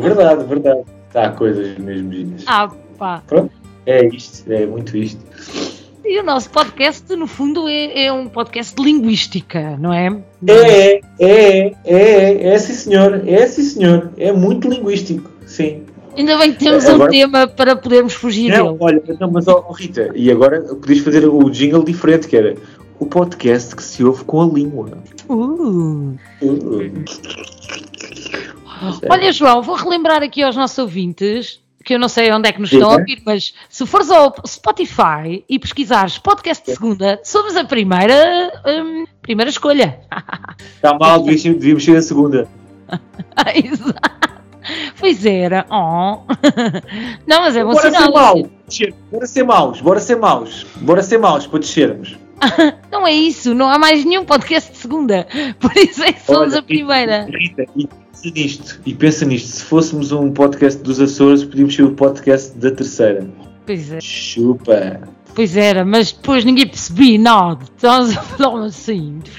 verdade, 0.00 0.44
verdade. 0.44 0.82
Está 1.08 1.30
coisas 1.30 1.78
mesmo 1.78 2.12
giras. 2.12 2.44
Ah, 2.46 2.70
pá. 2.98 3.22
Pronto, 3.26 3.50
é 3.86 4.04
isto, 4.06 4.50
é 4.52 4.66
muito 4.66 4.96
isto. 4.96 5.20
E 6.04 6.20
o 6.20 6.22
nosso 6.22 6.50
podcast, 6.50 7.14
no 7.16 7.26
fundo, 7.26 7.66
é, 7.68 8.04
é 8.06 8.12
um 8.12 8.28
podcast 8.28 8.74
de 8.74 8.82
linguística, 8.82 9.76
não 9.78 9.92
é? 9.92 10.08
É, 10.46 11.00
é, 11.18 11.72
é, 11.84 12.48
é, 12.48 12.58
sim 12.58 12.74
senhor, 12.74 13.22
é 13.26 13.46
sim 13.46 13.62
senhor. 13.62 14.10
É 14.18 14.30
muito 14.30 14.68
linguístico, 14.68 15.30
sim. 15.46 15.82
Ainda 16.16 16.36
bem 16.38 16.52
que 16.52 16.58
temos 16.58 16.86
Agora- 16.86 17.08
um 17.08 17.12
tema 17.12 17.46
para 17.48 17.74
podermos 17.74 18.12
fugir 18.12 18.50
Não, 18.50 18.66
dele. 18.66 18.76
olha, 18.80 19.02
não, 19.18 19.30
mas 19.30 19.48
ó, 19.48 19.68
Rita, 19.72 20.10
e 20.14 20.30
agora 20.30 20.60
podias 20.60 21.00
fazer 21.00 21.26
o 21.26 21.48
jingle 21.50 21.82
diferente, 21.84 22.28
que 22.28 22.36
era 22.36 22.54
o 22.98 23.06
podcast 23.06 23.74
que 23.76 23.82
se 23.82 24.04
ouve 24.04 24.24
com 24.24 24.40
a 24.42 24.46
língua. 24.46 24.98
Uh. 25.28 26.16
Uh, 26.42 26.94
Olha, 29.08 29.32
João, 29.32 29.62
vou 29.62 29.76
relembrar 29.76 30.22
aqui 30.22 30.42
aos 30.42 30.56
nossos 30.56 30.78
ouvintes, 30.78 31.60
que 31.84 31.94
eu 31.94 31.98
não 31.98 32.08
sei 32.08 32.32
onde 32.32 32.48
é 32.48 32.52
que 32.52 32.60
nos 32.60 32.72
estão 32.72 32.90
a 32.90 32.94
ouvir, 32.94 33.22
mas 33.24 33.54
se 33.68 33.86
fores 33.86 34.10
ao 34.10 34.34
Spotify 34.46 35.44
e 35.48 35.58
pesquisares 35.58 36.18
podcast 36.18 36.64
de 36.64 36.72
segunda, 36.72 37.20
somos 37.24 37.56
a 37.56 37.64
primeira, 37.64 38.52
hum, 38.66 39.04
primeira 39.22 39.50
escolha. 39.50 40.00
Está 40.76 40.94
mal, 40.98 41.18
devíamos 41.22 41.42
ser- 41.42 41.54
devíamos 41.54 41.84
ser 41.84 41.96
a 41.96 42.02
segunda. 42.02 42.48
Exato. 43.54 44.24
Pois 44.98 45.26
era. 45.26 45.66
Oh. 45.70 46.20
Não, 47.26 47.40
mas 47.42 47.54
é 47.56 47.62
bom 47.62 47.72
Bora 47.72 47.90
ser 47.90 47.96
sinal. 47.96 48.12
maus, 48.12 48.48
descer. 48.66 48.94
bora 49.12 49.26
ser 49.26 49.42
maus, 49.44 49.80
bora 49.82 50.00
ser 50.00 50.16
maus, 50.16 50.66
bora 50.76 51.02
ser 51.02 51.18
maus 51.18 51.46
para 51.46 51.58
descermos. 51.58 52.16
Não 52.90 53.06
é 53.06 53.12
isso, 53.12 53.54
não 53.54 53.68
há 53.68 53.78
mais 53.78 54.04
nenhum 54.04 54.24
podcast 54.24 54.72
de 54.72 54.78
segunda. 54.78 55.26
Por 55.58 55.76
isso 55.76 56.02
é 56.02 56.12
que 56.12 56.22
somos 56.22 56.52
Olha, 56.52 56.58
a 56.60 56.62
primeira. 56.62 57.26
Rita, 57.26 57.64
e 57.76 57.86
pensa 57.86 58.30
nisto, 58.34 58.80
e 58.86 58.94
pensa 58.94 59.24
nisto, 59.24 59.48
se 59.48 59.64
fôssemos 59.64 60.12
um 60.12 60.32
podcast 60.32 60.82
dos 60.82 61.00
Açores, 61.00 61.44
podíamos 61.44 61.74
ser 61.74 61.82
o 61.82 61.92
podcast 61.92 62.56
da 62.56 62.70
terceira. 62.70 63.28
Pois 63.66 63.92
é. 63.92 64.00
Chupa! 64.00 65.00
Pois 65.34 65.56
era, 65.56 65.84
mas 65.84 66.12
depois 66.12 66.44
ninguém 66.44 66.66
percebi 66.66 67.18
nada. 67.18 67.64
Estamos 67.64 68.16
a 68.16 68.22
falar 68.22 68.66
assim, 68.66 69.00
muito 69.12 69.30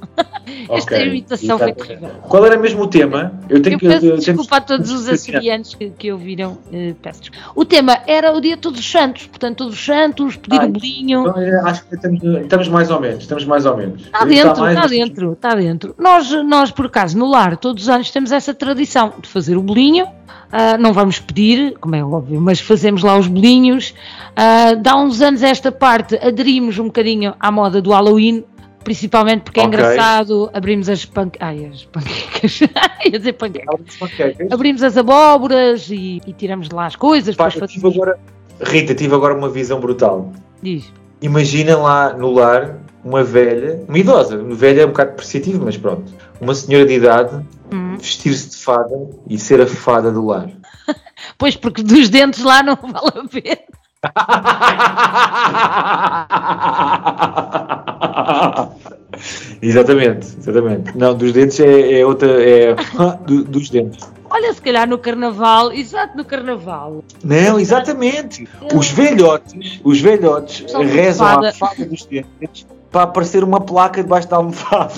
chato. 0.00 0.30
Esta 0.70 0.98
imitação 1.02 1.58
foi 1.58 1.72
terrível. 1.72 2.08
Qual 2.22 2.44
era 2.44 2.56
mesmo 2.58 2.82
o 2.82 2.86
tema? 2.86 3.32
Eu 3.48 3.62
tenho 3.62 3.74
Eu 3.74 3.78
que. 3.78 3.86
peço 3.88 4.06
eu 4.06 4.10
tenho 4.18 4.36
desculpa 4.36 4.56
a 4.56 4.60
todos 4.60 4.90
os 4.90 5.08
açorianos 5.08 5.74
que, 5.74 5.90
que 5.90 6.12
ouviram. 6.12 6.58
peço 7.02 7.20
desculpa. 7.20 7.52
O 7.54 7.64
tema 7.64 7.98
era 8.06 8.32
o 8.34 8.40
dia 8.40 8.56
de 8.56 8.62
Todos 8.62 8.80
os 8.80 8.90
Santos. 8.90 9.26
Portanto, 9.26 9.58
Todos 9.58 9.74
os 9.74 9.84
Santos, 9.84 10.36
pedir 10.36 10.60
o 10.62 10.68
bolinho. 10.68 11.20
Então, 11.28 11.40
é, 11.42 11.60
Acho 11.62 11.84
que 11.86 11.94
estamos, 11.94 12.22
estamos 12.22 12.68
mais 12.68 12.90
ou 12.90 13.00
menos, 13.00 13.22
estamos 13.22 13.44
mais 13.44 13.66
ou 13.66 13.76
menos. 13.76 14.02
Está 14.02 14.18
Está 14.18 14.24
dentro, 14.24 14.60
mais- 14.60 14.76
está 14.76 14.86
dentro, 14.88 15.32
está 15.32 15.54
dentro. 15.54 15.94
Nós, 15.98 16.30
nós, 16.44 16.70
por 16.70 16.86
acaso, 16.86 17.16
no 17.16 17.28
lar, 17.30 17.56
todos 17.56 17.84
os 17.84 17.88
anos 17.88 18.10
temos 18.10 18.32
essa 18.32 18.52
tradição 18.54 19.14
de 19.20 19.28
fazer 19.28 19.56
o 19.56 19.62
bolinho. 19.62 20.06
Ah, 20.52 20.76
não 20.76 20.92
vamos 20.92 21.20
pedir, 21.20 21.74
como 21.80 21.94
é 21.94 22.04
óbvio, 22.04 22.40
mas 22.40 22.58
fazemos 22.58 23.04
lá 23.04 23.16
os 23.16 23.28
bolinhos. 23.28 23.94
Ah, 24.34 24.74
dá 24.74 24.96
uns 24.96 25.20
anos 25.20 25.44
a 25.44 25.48
esta 25.48 25.70
parte, 25.70 26.16
aderimos 26.16 26.76
um 26.76 26.86
bocadinho 26.86 27.34
à 27.38 27.52
moda 27.52 27.80
do 27.80 27.90
Halloween, 27.90 28.42
principalmente 28.84 29.42
porque 29.42 29.60
é 29.60 29.64
Ok. 29.64 29.74
engraçado. 29.78 30.50
Abrimos 30.52 30.88
as, 30.88 31.04
pan... 31.04 31.30
Ai, 31.40 31.66
as 31.66 31.84
panquecas. 31.84 32.60
Ia 33.04 33.18
dizer 33.18 33.32
panquecas. 33.34 33.68
Abrimos 33.74 33.96
panquecas. 33.96 34.52
Abrimos 34.52 34.82
as 34.82 34.96
abóboras 34.96 35.88
e, 35.90 36.20
e 36.26 36.32
tiramos 36.32 36.68
de 36.68 36.74
lá 36.74 36.86
as 36.86 36.96
coisas. 36.96 37.36
Pá, 37.36 37.48
depois 37.48 37.72
fazemos- 37.72 37.94
agora, 37.96 38.18
Rita, 38.62 38.94
tive 38.94 39.14
agora 39.14 39.34
uma 39.34 39.48
visão 39.48 39.80
brutal. 39.80 40.32
Diz. 40.62 40.92
Imagina 41.22 41.76
lá 41.76 42.12
no 42.14 42.32
lar 42.32 42.78
uma 43.04 43.22
velha, 43.24 43.82
uma 43.88 43.98
idosa, 43.98 44.36
uma 44.38 44.54
velha 44.54 44.82
é 44.82 44.84
um 44.84 44.88
bocado 44.88 45.10
depreciativo, 45.10 45.64
mas 45.64 45.76
pronto. 45.76 46.12
Uma 46.40 46.54
senhora 46.54 46.86
de 46.86 46.94
idade 46.94 47.44
Hum. 47.72 47.96
vestir-se 47.98 48.50
de 48.50 48.56
fada 48.56 49.08
e 49.28 49.38
ser 49.38 49.60
a 49.60 49.66
fada 49.66 50.10
do 50.10 50.24
lar. 50.26 50.50
Pois, 51.36 51.54
porque 51.54 51.82
dos 51.82 52.08
dentes 52.08 52.42
lá 52.42 52.62
não 52.62 52.74
vale 52.80 53.08
a 53.26 53.28
pena. 53.28 53.60
exatamente, 59.62 60.26
exatamente. 60.38 60.96
Não, 60.96 61.14
dos 61.14 61.32
dentes 61.32 61.60
é, 61.60 62.00
é 62.00 62.06
outra. 62.06 62.28
É 62.42 62.74
do- 63.26 63.44
dos 63.44 63.70
dentes. 63.70 64.08
Olha, 64.30 64.52
se 64.54 64.62
calhar 64.62 64.88
no 64.88 64.96
carnaval, 64.98 65.72
exato, 65.72 66.16
no 66.16 66.24
carnaval. 66.24 67.02
Não, 67.24 67.58
exatamente. 67.58 68.48
Os 68.72 68.90
velhotes, 68.90 69.80
os 69.82 70.00
velhotes 70.00 70.70
São 70.70 70.82
rezam 70.84 71.26
fada. 71.26 71.48
à 71.48 71.52
fada 71.52 71.84
dos 71.84 72.04
dentes 72.06 72.64
para 72.92 73.02
aparecer 73.02 73.42
uma 73.42 73.60
placa 73.60 74.02
debaixo 74.02 74.28
da 74.28 74.36
almofada. 74.36 74.92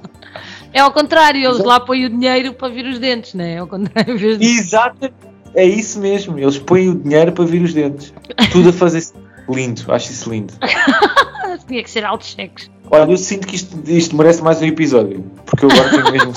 É 0.72 0.78
ao 0.78 0.92
contrário, 0.92 1.44
eles 1.44 1.58
lá 1.58 1.80
põem 1.80 2.04
o 2.04 2.08
dinheiro 2.08 2.54
para 2.54 2.68
vir 2.68 2.86
os 2.86 3.00
dentes, 3.00 3.34
não 3.34 3.44
é? 3.44 3.54
É 3.54 3.58
ao 3.58 3.66
contrário. 3.66 4.16
Exatamente. 4.40 5.29
É 5.54 5.64
isso 5.64 6.00
mesmo. 6.00 6.38
Eles 6.38 6.58
põem 6.58 6.88
o 6.88 6.94
dinheiro 6.94 7.32
para 7.32 7.44
vir 7.44 7.62
os 7.62 7.74
dentes. 7.74 8.12
Tudo 8.52 8.70
a 8.70 8.72
fazer 8.72 9.02
lindo. 9.48 9.82
Acho 9.92 10.10
isso 10.10 10.30
lindo. 10.30 10.52
Tinha 11.66 11.82
que 11.82 11.90
ser 11.90 12.04
altos 12.04 12.28
cheques. 12.28 12.70
Olha, 12.90 13.10
eu 13.10 13.16
sinto 13.16 13.46
que 13.46 13.56
isto, 13.56 13.78
isto 13.86 14.16
merece 14.16 14.42
mais 14.42 14.60
um 14.60 14.66
episódio. 14.66 15.24
Porque 15.46 15.64
eu 15.64 15.70
agora 15.70 15.90
tenho 15.90 16.12
mesmo. 16.12 16.32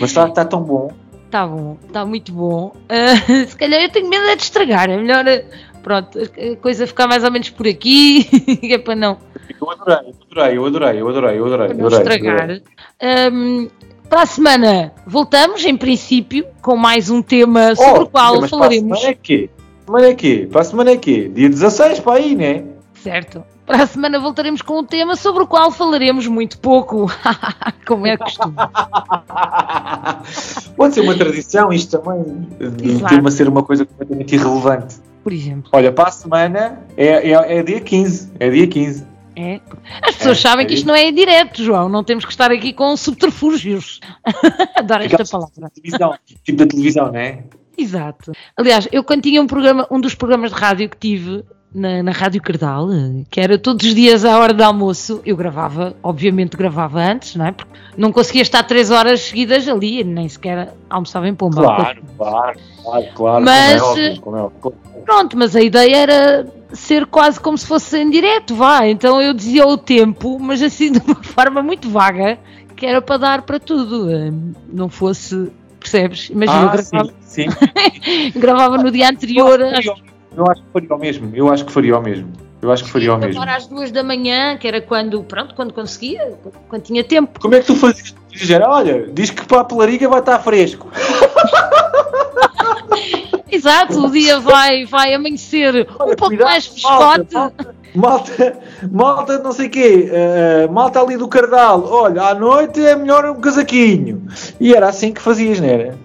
Mas 0.00 0.10
está, 0.10 0.28
está 0.28 0.44
tão 0.44 0.62
bom. 0.62 0.88
Está 1.26 1.40
Tá 1.40 1.46
bom, 1.46 1.78
está 1.86 2.04
muito 2.04 2.30
bom. 2.30 2.74
Ah, 2.88 3.16
se 3.48 3.56
calhar 3.56 3.80
eu 3.80 3.90
tenho 3.90 4.08
medo 4.08 4.24
é 4.26 4.36
de 4.36 4.42
estragar. 4.42 4.90
É 4.90 4.96
melhor, 4.98 5.24
ah, 5.26 5.42
pronto, 5.82 6.18
a 6.18 6.56
coisa 6.56 6.86
ficar 6.86 7.08
mais 7.08 7.24
ou 7.24 7.30
menos 7.32 7.48
por 7.50 7.66
aqui, 7.66 8.28
é 8.70 8.76
para 8.76 8.94
não, 8.94 9.16
Eu 9.60 9.70
adorei, 9.70 10.58
eu 10.58 10.66
adorei, 10.66 11.00
eu 11.00 11.08
adorei, 11.08 11.38
eu 11.38 11.46
adorei, 11.46 11.68
para 11.68 11.74
eu 11.74 11.78
não 11.78 11.86
adorei. 11.86 12.16
estragar. 12.16 12.42
adorei. 12.42 12.62
Ahm, 13.00 13.68
para 14.08 14.22
a 14.22 14.26
semana 14.26 14.92
voltamos, 15.06 15.64
em 15.64 15.76
princípio, 15.76 16.46
com 16.60 16.76
mais 16.76 17.10
um 17.10 17.22
tema 17.22 17.74
sobre 17.74 18.00
Oh, 18.00 18.02
o 18.02 18.08
qual 18.08 18.40
mas 18.40 18.50
falaremos. 18.50 18.88
Para 18.88 18.96
a 18.96 19.00
semana 19.00 19.10
é 19.10 19.14
quê? 19.14 19.50
Semana 19.86 20.06
é 20.06 20.14
quê? 20.14 20.48
Para 20.50 20.60
a 20.60 20.64
semana 20.64 20.90
é 20.90 20.96
quê? 20.96 21.30
Dia 21.34 21.48
16 21.48 22.00
para 22.00 22.12
aí, 22.14 22.34
né? 22.34 22.64
Certo. 22.94 23.42
Para 23.66 23.84
a 23.84 23.86
semana 23.86 24.18
voltaremos 24.18 24.60
com 24.60 24.80
um 24.80 24.84
tema 24.84 25.16
sobre 25.16 25.44
o 25.44 25.46
qual 25.46 25.70
falaremos 25.70 26.26
muito 26.26 26.58
pouco, 26.58 27.10
como 27.86 28.06
é 28.06 28.16
costume. 28.16 28.54
Pode 30.76 30.94
ser 30.94 31.00
uma 31.00 31.16
tradição, 31.16 31.72
isto 31.72 31.98
também, 31.98 32.46
de 32.76 32.90
Exato. 32.90 33.14
tema 33.14 33.30
ser 33.30 33.48
uma 33.48 33.62
coisa 33.62 33.86
completamente 33.86 34.34
irrelevante. 34.34 34.96
Por 35.22 35.32
exemplo. 35.32 35.70
Olha, 35.72 35.92
para 35.92 36.08
a 36.08 36.12
semana 36.12 36.80
é, 36.96 37.30
é, 37.30 37.58
é 37.58 37.62
dia 37.62 37.80
15. 37.80 38.32
É 38.40 38.50
dia 38.50 38.66
15. 38.66 39.06
É. 39.36 39.60
As 40.02 40.16
pessoas 40.16 40.38
É, 40.38 40.40
sabem 40.40 40.64
é 40.64 40.68
que 40.68 40.74
isto 40.74 40.82
isso. 40.84 40.88
não 40.88 40.94
é 40.94 41.10
direto, 41.10 41.62
João. 41.62 41.88
Não 41.88 42.04
temos 42.04 42.24
que 42.24 42.30
estar 42.30 42.50
aqui 42.50 42.72
com 42.72 42.96
subterfúgios. 42.96 44.00
Adoro 44.76 45.04
esta 45.04 45.24
palavra. 45.24 45.70
televisão, 45.70 46.14
tipo 46.44 46.58
da 46.58 46.66
televisão, 46.66 47.06
não 47.12 47.18
é? 47.18 47.44
Exato. 47.76 48.32
Aliás, 48.56 48.86
eu 48.92 49.02
quando 49.02 49.22
tinha 49.22 49.40
um 49.40 49.46
programa, 49.46 49.86
um 49.90 50.00
dos 50.00 50.14
programas 50.14 50.52
de 50.52 50.58
rádio 50.58 50.88
que 50.90 50.96
tive 50.98 51.42
na, 51.74 52.02
na 52.02 52.12
Rádio 52.12 52.42
Cardal, 52.42 52.88
que 53.30 53.40
era 53.40 53.56
todos 53.56 53.86
os 53.86 53.94
dias 53.94 54.26
à 54.26 54.38
hora 54.38 54.52
de 54.52 54.62
almoço, 54.62 55.22
eu 55.24 55.34
gravava, 55.34 55.96
obviamente 56.02 56.54
gravava 56.54 57.00
antes, 57.00 57.34
não 57.34 57.46
é? 57.46 57.52
Porque 57.52 57.72
não 57.96 58.12
conseguia 58.12 58.42
estar 58.42 58.62
três 58.64 58.90
horas 58.90 59.22
seguidas 59.22 59.66
ali, 59.66 60.04
nem 60.04 60.28
sequer 60.28 60.74
almoçava 60.90 61.26
em 61.26 61.34
pomba. 61.34 61.62
Claro, 61.62 62.02
claro, 62.18 62.58
claro, 62.84 63.06
claro. 63.14 63.44
Mas, 63.44 63.80
como 63.80 63.86
é 63.86 63.90
óbvio, 64.02 64.20
como 64.20 64.36
é 64.36 64.40
óbvio. 64.42 64.74
Pronto, 65.06 65.36
mas 65.38 65.56
a 65.56 65.62
ideia 65.62 65.96
era 65.96 66.46
ser 66.72 67.06
quase 67.06 67.38
como 67.40 67.56
se 67.58 67.66
fosse 67.66 67.96
em 67.98 68.10
direto, 68.10 68.54
vá. 68.54 68.86
Então 68.86 69.20
eu 69.20 69.32
dizia 69.34 69.66
o 69.66 69.76
tempo, 69.76 70.38
mas 70.40 70.62
assim 70.62 70.90
de 70.92 70.98
uma 70.98 71.22
forma 71.22 71.62
muito 71.62 71.88
vaga, 71.90 72.38
que 72.76 72.86
era 72.86 73.00
para 73.02 73.16
dar 73.16 73.42
para 73.42 73.58
tudo. 73.60 74.10
eh, 74.10 74.32
Não 74.72 74.88
fosse, 74.88 75.50
percebes? 75.78 76.30
Imagina, 76.30 76.62
eu 76.62 76.68
Ah, 76.68 76.72
gravava, 76.72 77.12
sim, 77.22 77.46
sim. 77.50 78.32
gravava 78.38 78.78
no 78.78 78.90
dia 78.90 79.08
anterior, 79.10 79.60
Eu 79.60 79.66
acho 79.68 79.78
às 79.78 79.84
que 79.84 79.90
faria- 80.00 80.12
Eu 80.36 80.46
acho 80.50 80.62
que 80.62 80.72
faria 80.72 80.94
o 80.94 80.98
mesmo. 80.98 81.30
Eu 81.34 81.52
acho 81.52 81.64
que 81.66 81.72
faria 81.72 81.98
o 81.98 82.02
mesmo. 82.02 82.32
Eu 82.62 82.70
acho 82.70 82.84
que 82.84 82.90
faria 82.90 83.12
o 83.14 83.18
mesmo. 83.18 83.42
Agora 83.42 83.56
às 83.56 83.66
duas 83.66 83.90
da 83.90 84.04
manhã, 84.04 84.56
que 84.56 84.68
era 84.68 84.80
quando, 84.80 85.22
pronto, 85.24 85.52
quando 85.54 85.74
conseguia, 85.74 86.38
quando 86.68 86.82
tinha 86.82 87.02
tempo. 87.02 87.40
Como 87.40 87.54
é 87.56 87.60
que 87.60 87.66
tu 87.66 87.74
fazias? 87.74 88.14
Dizer, 88.30 88.62
olha, 88.62 89.08
diz 89.12 89.30
que 89.30 89.44
para 89.44 89.60
a 89.60 89.64
pelariga 89.64 90.08
vai 90.08 90.20
estar 90.20 90.38
fresco. 90.38 90.88
Exato, 93.52 94.06
o 94.06 94.10
dia 94.10 94.40
vai, 94.40 94.86
vai 94.86 95.12
amanhecer 95.12 95.74
um 95.74 95.84
Olha, 95.98 96.16
pouco 96.16 96.28
cuidado, 96.28 96.48
mais 96.48 96.66
frescote. 96.66 97.34
malta. 97.34 97.74
malta, 97.94 98.58
malta 98.90 99.38
não 99.38 99.52
sei 99.52 99.68
quê, 99.68 100.10
uh, 100.10 100.72
malta 100.72 101.02
ali 101.02 101.18
do 101.18 101.28
Cardal, 101.28 101.84
olha, 101.84 102.22
à 102.22 102.34
noite 102.34 102.82
é 102.82 102.96
melhor 102.96 103.26
um 103.26 103.38
casaquinho. 103.40 104.26
E 104.58 104.74
era 104.74 104.88
assim 104.88 105.12
que 105.12 105.20
fazias, 105.20 105.60
não 105.60 105.68
era? 105.68 105.98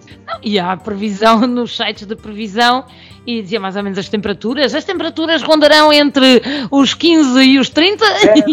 E 0.44 0.60
há 0.60 0.76
previsão 0.76 1.40
nos 1.48 1.78
sites 1.78 2.06
de 2.06 2.18
previsão 2.18 2.84
e 3.26 3.42
dizia 3.42 3.62
mais 3.62 3.78
ou 3.78 3.84
menos 3.84 3.98
as 3.98 4.10
temperaturas. 4.10 4.76
As 4.76 4.84
temperaturas 4.84 5.42
rondarão 5.42 5.94
entre 5.94 6.42
os 6.70 6.94
15 6.94 7.44
e 7.44 7.60
os 7.60 7.70
30. 7.70 8.06
É, 8.06 8.44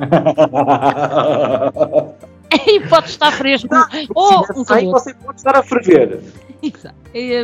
e 2.66 2.80
pode 2.88 3.08
estar 3.10 3.32
fresco. 3.32 3.68
Não, 3.70 3.86
Ou 4.14 4.44
um 4.56 4.64
calor. 4.64 4.92
você 4.92 5.14
pode 5.14 5.38
estar 5.38 5.56
a 5.56 5.62
ferver. 5.62 6.20
Exato. 6.62 6.94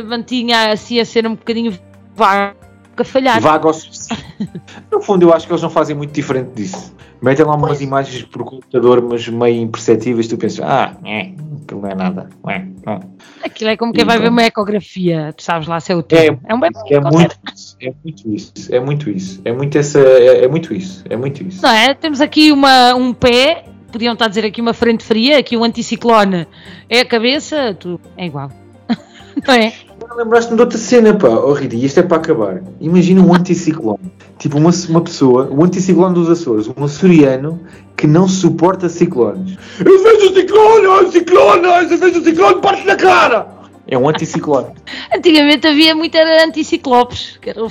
Mantinha 0.05 0.71
assim 0.71 0.99
a 0.99 1.05
ser 1.05 1.25
um 1.25 1.35
bocadinho 1.35 1.77
vaga 2.15 2.55
a 2.97 3.03
falhar. 3.03 3.41
Vaga 3.41 3.67
ao 3.67 3.73
suficiente. 3.73 4.25
no 4.91 5.01
fundo, 5.01 5.23
eu 5.23 5.33
acho 5.33 5.45
que 5.45 5.53
eles 5.53 5.61
não 5.61 5.69
fazem 5.69 5.95
muito 5.95 6.11
diferente 6.11 6.51
disso. 6.51 6.95
Metem 7.21 7.45
lá 7.45 7.55
umas 7.55 7.69
pois. 7.69 7.81
imagens 7.81 8.23
por 8.23 8.43
computador, 8.43 9.01
mas 9.01 9.27
meio 9.27 9.61
imperceptíveis. 9.61 10.27
Tu 10.27 10.37
pensas, 10.37 10.63
ah, 10.63 10.95
é, 11.03 11.31
aquilo 11.63 11.81
não 11.81 11.89
é 11.89 11.95
nada. 11.95 12.29
É, 12.47 12.65
não. 12.85 12.99
Aquilo 13.43 13.69
é 13.71 13.77
como 13.77 13.91
quem 13.91 14.05
vai 14.05 14.19
ver 14.19 14.29
uma 14.29 14.43
ecografia, 14.43 15.33
tu 15.35 15.43
sabes 15.43 15.67
lá 15.67 15.79
se 15.79 15.91
é 15.91 15.95
o 15.95 16.03
tempo. 16.03 16.41
É, 16.45 16.51
é 16.51 16.55
um 16.55 16.59
é 16.63 16.99
muito 17.11 17.37
isso, 17.53 17.77
é 17.81 17.93
muito 18.03 18.29
isso, 18.29 18.53
é 18.71 18.79
muito 18.79 19.09
isso, 19.09 19.41
é 19.45 19.51
muito 19.51 19.77
essa, 19.77 19.99
é, 19.99 20.43
é, 20.43 20.47
muito 20.47 20.73
isso, 20.73 21.03
é 21.09 21.17
muito 21.17 21.43
isso. 21.43 21.61
Não 21.61 21.69
é? 21.69 21.93
Temos 21.93 22.21
aqui 22.21 22.51
uma, 22.51 22.93
um 22.93 23.13
pé, 23.13 23.65
podiam 23.91 24.13
estar 24.13 24.25
a 24.25 24.27
dizer 24.27 24.45
aqui 24.45 24.61
uma 24.61 24.73
frente 24.73 25.03
fria, 25.03 25.39
aqui 25.39 25.57
um 25.57 25.63
anticiclone 25.63 26.47
é 26.89 26.99
a 26.99 27.05
cabeça, 27.05 27.75
tu, 27.79 27.99
é 28.15 28.25
igual. 28.25 28.51
não 29.47 29.53
é? 29.53 29.73
Lembraste-me 30.15 30.55
de 30.55 30.61
outra 30.63 30.77
cena, 30.77 31.13
pá, 31.13 31.27
oh 31.27 31.53
Rita, 31.53 31.75
e 31.75 31.85
isto 31.85 31.99
é 31.99 32.03
para 32.03 32.17
acabar. 32.17 32.63
Imagina 32.79 33.21
um 33.21 33.33
anticiclone, 33.33 34.11
tipo 34.39 34.57
uma, 34.57 34.71
uma 34.89 35.01
pessoa, 35.01 35.49
o 35.51 35.63
anticiclone 35.63 36.15
dos 36.15 36.29
Açores, 36.29 36.67
um 36.75 36.83
açoriano 36.83 37.59
que 37.95 38.07
não 38.07 38.27
suporta 38.27 38.89
ciclones. 38.89 39.57
Eu 39.83 40.03
vejo 40.03 40.31
o 40.31 40.33
ciclone, 40.33 40.87
oh, 40.87 41.11
ciclone, 41.11 41.65
eu 41.91 41.97
vejo 41.97 42.19
o 42.19 42.23
ciclone, 42.23 42.61
parte 42.61 42.85
na 42.85 42.95
cara! 42.95 43.47
É 43.87 43.97
um 43.97 44.07
anticiclone. 44.09 44.67
Antigamente 45.15 45.65
havia 45.65 45.95
muito 45.95 46.17
anticiclopes, 46.17 47.37
que 47.41 47.49
era 47.49 47.63
o... 47.63 47.69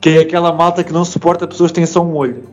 Que 0.00 0.10
é 0.10 0.18
aquela 0.20 0.52
malta 0.52 0.82
que 0.82 0.92
não 0.92 1.04
suporta 1.04 1.46
pessoas 1.46 1.70
que 1.70 1.76
têm 1.76 1.86
só 1.86 2.02
um 2.02 2.16
olho. 2.16 2.44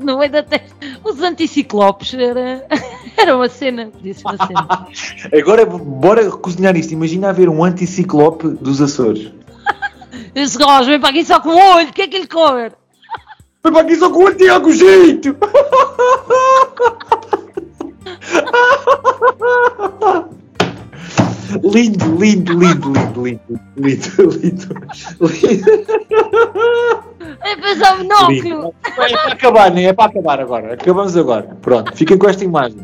No 0.00 0.18
meio 0.18 0.30
da 0.30 0.42
testa. 0.42 0.74
Os 1.04 1.20
anticiclopes 1.20 2.14
era, 2.14 2.66
era 3.16 3.36
uma 3.36 3.48
cena. 3.48 3.90
Uma 4.24 4.46
cena. 4.46 4.86
Agora, 5.38 5.66
bora 5.66 6.30
cozinhar 6.30 6.76
isto. 6.76 6.92
Imagina 6.92 7.30
haver 7.30 7.48
um 7.48 7.62
anticiclope 7.64 8.48
dos 8.48 8.80
Açores. 8.80 9.32
Esse 10.34 10.58
gajo 10.58 10.88
vem 10.88 11.00
para 11.00 11.10
aqui 11.10 11.24
só 11.24 11.40
com 11.40 11.50
o 11.50 11.74
olho. 11.76 11.88
O 11.88 11.92
que 11.92 12.02
é 12.02 12.08
que 12.08 12.16
ele 12.16 12.26
come? 12.26 12.70
Vem 13.62 13.72
para 13.72 13.80
aqui 13.80 13.96
só 13.96 14.10
com 14.10 14.20
o 14.20 14.24
olho, 14.24 14.52
algum 14.52 14.72
jeito. 14.72 15.36
Lindo, 21.60 22.16
lindo, 22.16 22.52
lindo, 22.54 22.90
lindo, 22.92 23.24
lindo, 23.24 23.60
lindo, 23.76 24.30
lindo, 24.40 24.74
lindo. 25.20 25.72
É 27.40 27.56
pensar 27.56 27.98
monóculo. 27.98 28.74
É 28.84 28.90
para 28.90 29.32
acabar, 29.32 29.70
nem 29.70 29.86
é 29.86 29.92
para 29.92 30.10
acabar 30.10 30.40
agora. 30.40 30.74
Acabamos 30.74 31.16
agora. 31.16 31.56
Pronto, 31.60 31.94
fiquem 31.94 32.16
com 32.16 32.28
esta 32.28 32.44
imagem. 32.44 32.78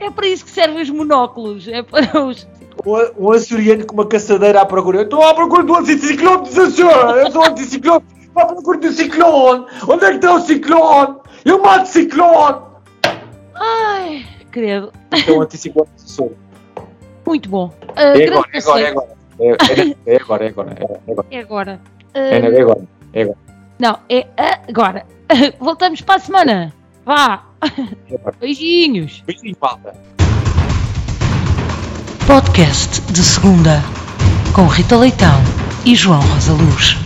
é 0.00 0.10
para 0.10 0.26
isso 0.26 0.44
que 0.44 0.50
servem 0.50 0.82
os 0.82 0.90
monóculos. 0.90 1.66
É 1.68 1.82
para 1.82 2.22
os. 2.22 2.46
Um, 2.84 3.32
açoriano 3.32 3.86
com 3.86 3.94
uma 3.94 4.06
caçadeira 4.06 4.60
à 4.60 4.66
procura. 4.66 4.98
Eu 4.98 5.04
estou 5.04 5.22
à 5.22 5.32
procura 5.32 5.62
do 5.62 5.76
anticiclone 5.76 6.42
dos 6.42 6.58
Açores. 6.58 7.24
Eu 7.24 7.30
sou 7.30 7.44
anticiclone. 7.44 8.04
À 8.34 8.44
procura 8.46 8.78
do 8.78 8.92
ciclone. 8.92 9.64
Onde 9.88 10.04
é 10.04 10.10
que 10.10 10.16
está 10.16 10.34
o 10.34 10.40
ciclone? 10.40 11.16
Eu 11.44 11.62
mato 11.62 11.86
ciclone. 11.88 12.62
Ai 13.54 14.33
credo. 14.54 14.92
Então, 15.12 15.42
antecipou. 15.42 15.88
Muito 17.26 17.48
bom. 17.48 17.66
Uh, 17.66 17.98
é, 17.98 18.28
agora, 18.28 18.48
é, 18.52 18.58
agora, 18.58 18.80
é, 18.80 18.88
agora, 18.88 19.06
é, 19.82 19.96
é, 20.06 20.16
agora, 20.16 20.44
é 20.44 20.48
agora. 20.48 20.76
É 20.78 21.10
agora. 21.10 21.26
É 21.30 21.38
agora. 21.40 21.80
É, 22.14 22.36
agora. 22.36 22.88
É 23.12 23.22
agora. 23.22 23.38
Não, 23.80 23.98
é 24.08 24.26
agora. 24.68 25.06
Voltamos 25.58 26.00
para 26.02 26.14
a 26.14 26.18
semana. 26.20 26.72
Vá. 27.04 27.44
Beijinhos. 28.38 29.24
Beijinhos, 29.26 29.58
falta. 29.58 29.92
Podcast 32.26 33.00
de 33.12 33.22
segunda 33.22 33.82
com 34.54 34.66
Rita 34.66 34.96
Leitão 34.96 35.42
e 35.84 35.96
João 35.96 36.20
Rosa 36.20 36.52
Luz. 36.52 37.03